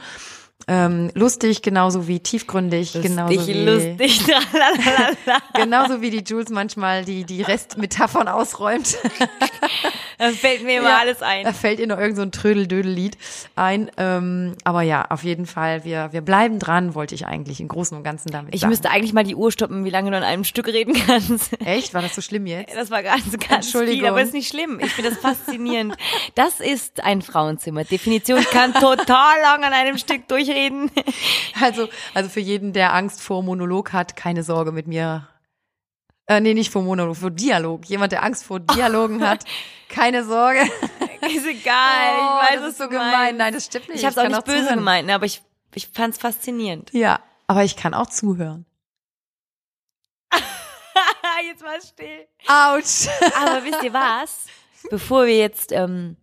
[0.70, 4.22] Ähm, lustig, genauso wie tiefgründig, genauso Lustig, wie lustig.
[5.54, 8.98] Genauso wie die Jules manchmal die, die Restmetaphern ausräumt.
[10.20, 11.54] Da fällt mir immer Ja, alles Da ein.
[11.54, 13.20] fällt ihr noch irgend so ein Trödel-Dödel-Lied
[13.56, 13.92] ein.
[13.98, 17.96] Ähm, aber ja, auf jeden Fall, wir, wir bleiben dran, wollte ich eigentlich im Großen
[17.96, 18.72] und Ganzen damit Ich sagen.
[18.72, 21.52] müsste eigentlich mal die Uhr stoppen, wie lange du an einem Stück reden kannst.
[21.66, 21.94] Echt?
[21.94, 22.76] War das so schlimm jetzt?
[22.76, 24.00] Das war ganz, ganz Entschuldigung.
[24.00, 24.80] viel, aber ist nicht schlimm.
[24.84, 25.96] Ich finde das faszinierend.
[26.34, 27.84] Das ist ein Frauenzimmer.
[27.84, 30.92] Definition Ich kann total lang an einem Stück durchreden.
[31.60, 35.28] Also, also für jeden, der Angst vor Monolog hat, keine Sorge mit mir.
[36.28, 37.84] Äh, nee, nicht vor Monolog, vor Dialog.
[37.86, 39.44] Jemand, der Angst vor Dialogen hat,
[39.90, 40.60] keine Sorge.
[41.22, 42.20] Ist egal.
[42.20, 43.12] Oh, ich weiß, das ist so gemein.
[43.12, 43.38] meinst.
[43.40, 43.98] Nein, das stimmt nicht.
[43.98, 44.76] Ich habe es auch nicht böse zuhören.
[44.78, 45.42] gemeint, aber ich,
[45.74, 46.94] ich fand es faszinierend.
[46.94, 48.68] Ja, aber ich kann auch zuhören.
[51.48, 52.28] Jetzt war es still.
[52.48, 53.08] Autsch.
[53.36, 54.46] Aber wisst ihr was?
[54.92, 56.18] Bevor wir jetzt ähm,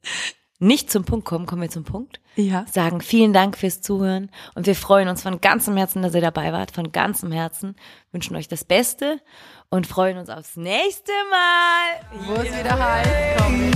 [0.58, 2.20] nicht zum Punkt kommen, kommen wir zum Punkt.
[2.36, 2.64] Ja.
[2.70, 6.52] Sagen vielen Dank fürs Zuhören und wir freuen uns von ganzem Herzen, dass ihr dabei
[6.52, 6.70] wart.
[6.70, 7.76] Von ganzem Herzen
[8.12, 9.20] wünschen euch das Beste
[9.70, 12.58] und freuen uns aufs nächste Mal, wo es yeah.
[12.58, 13.36] wieder heißt.
[13.38, 13.70] Komm,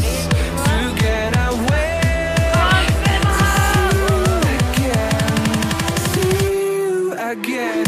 [7.29, 7.88] Again.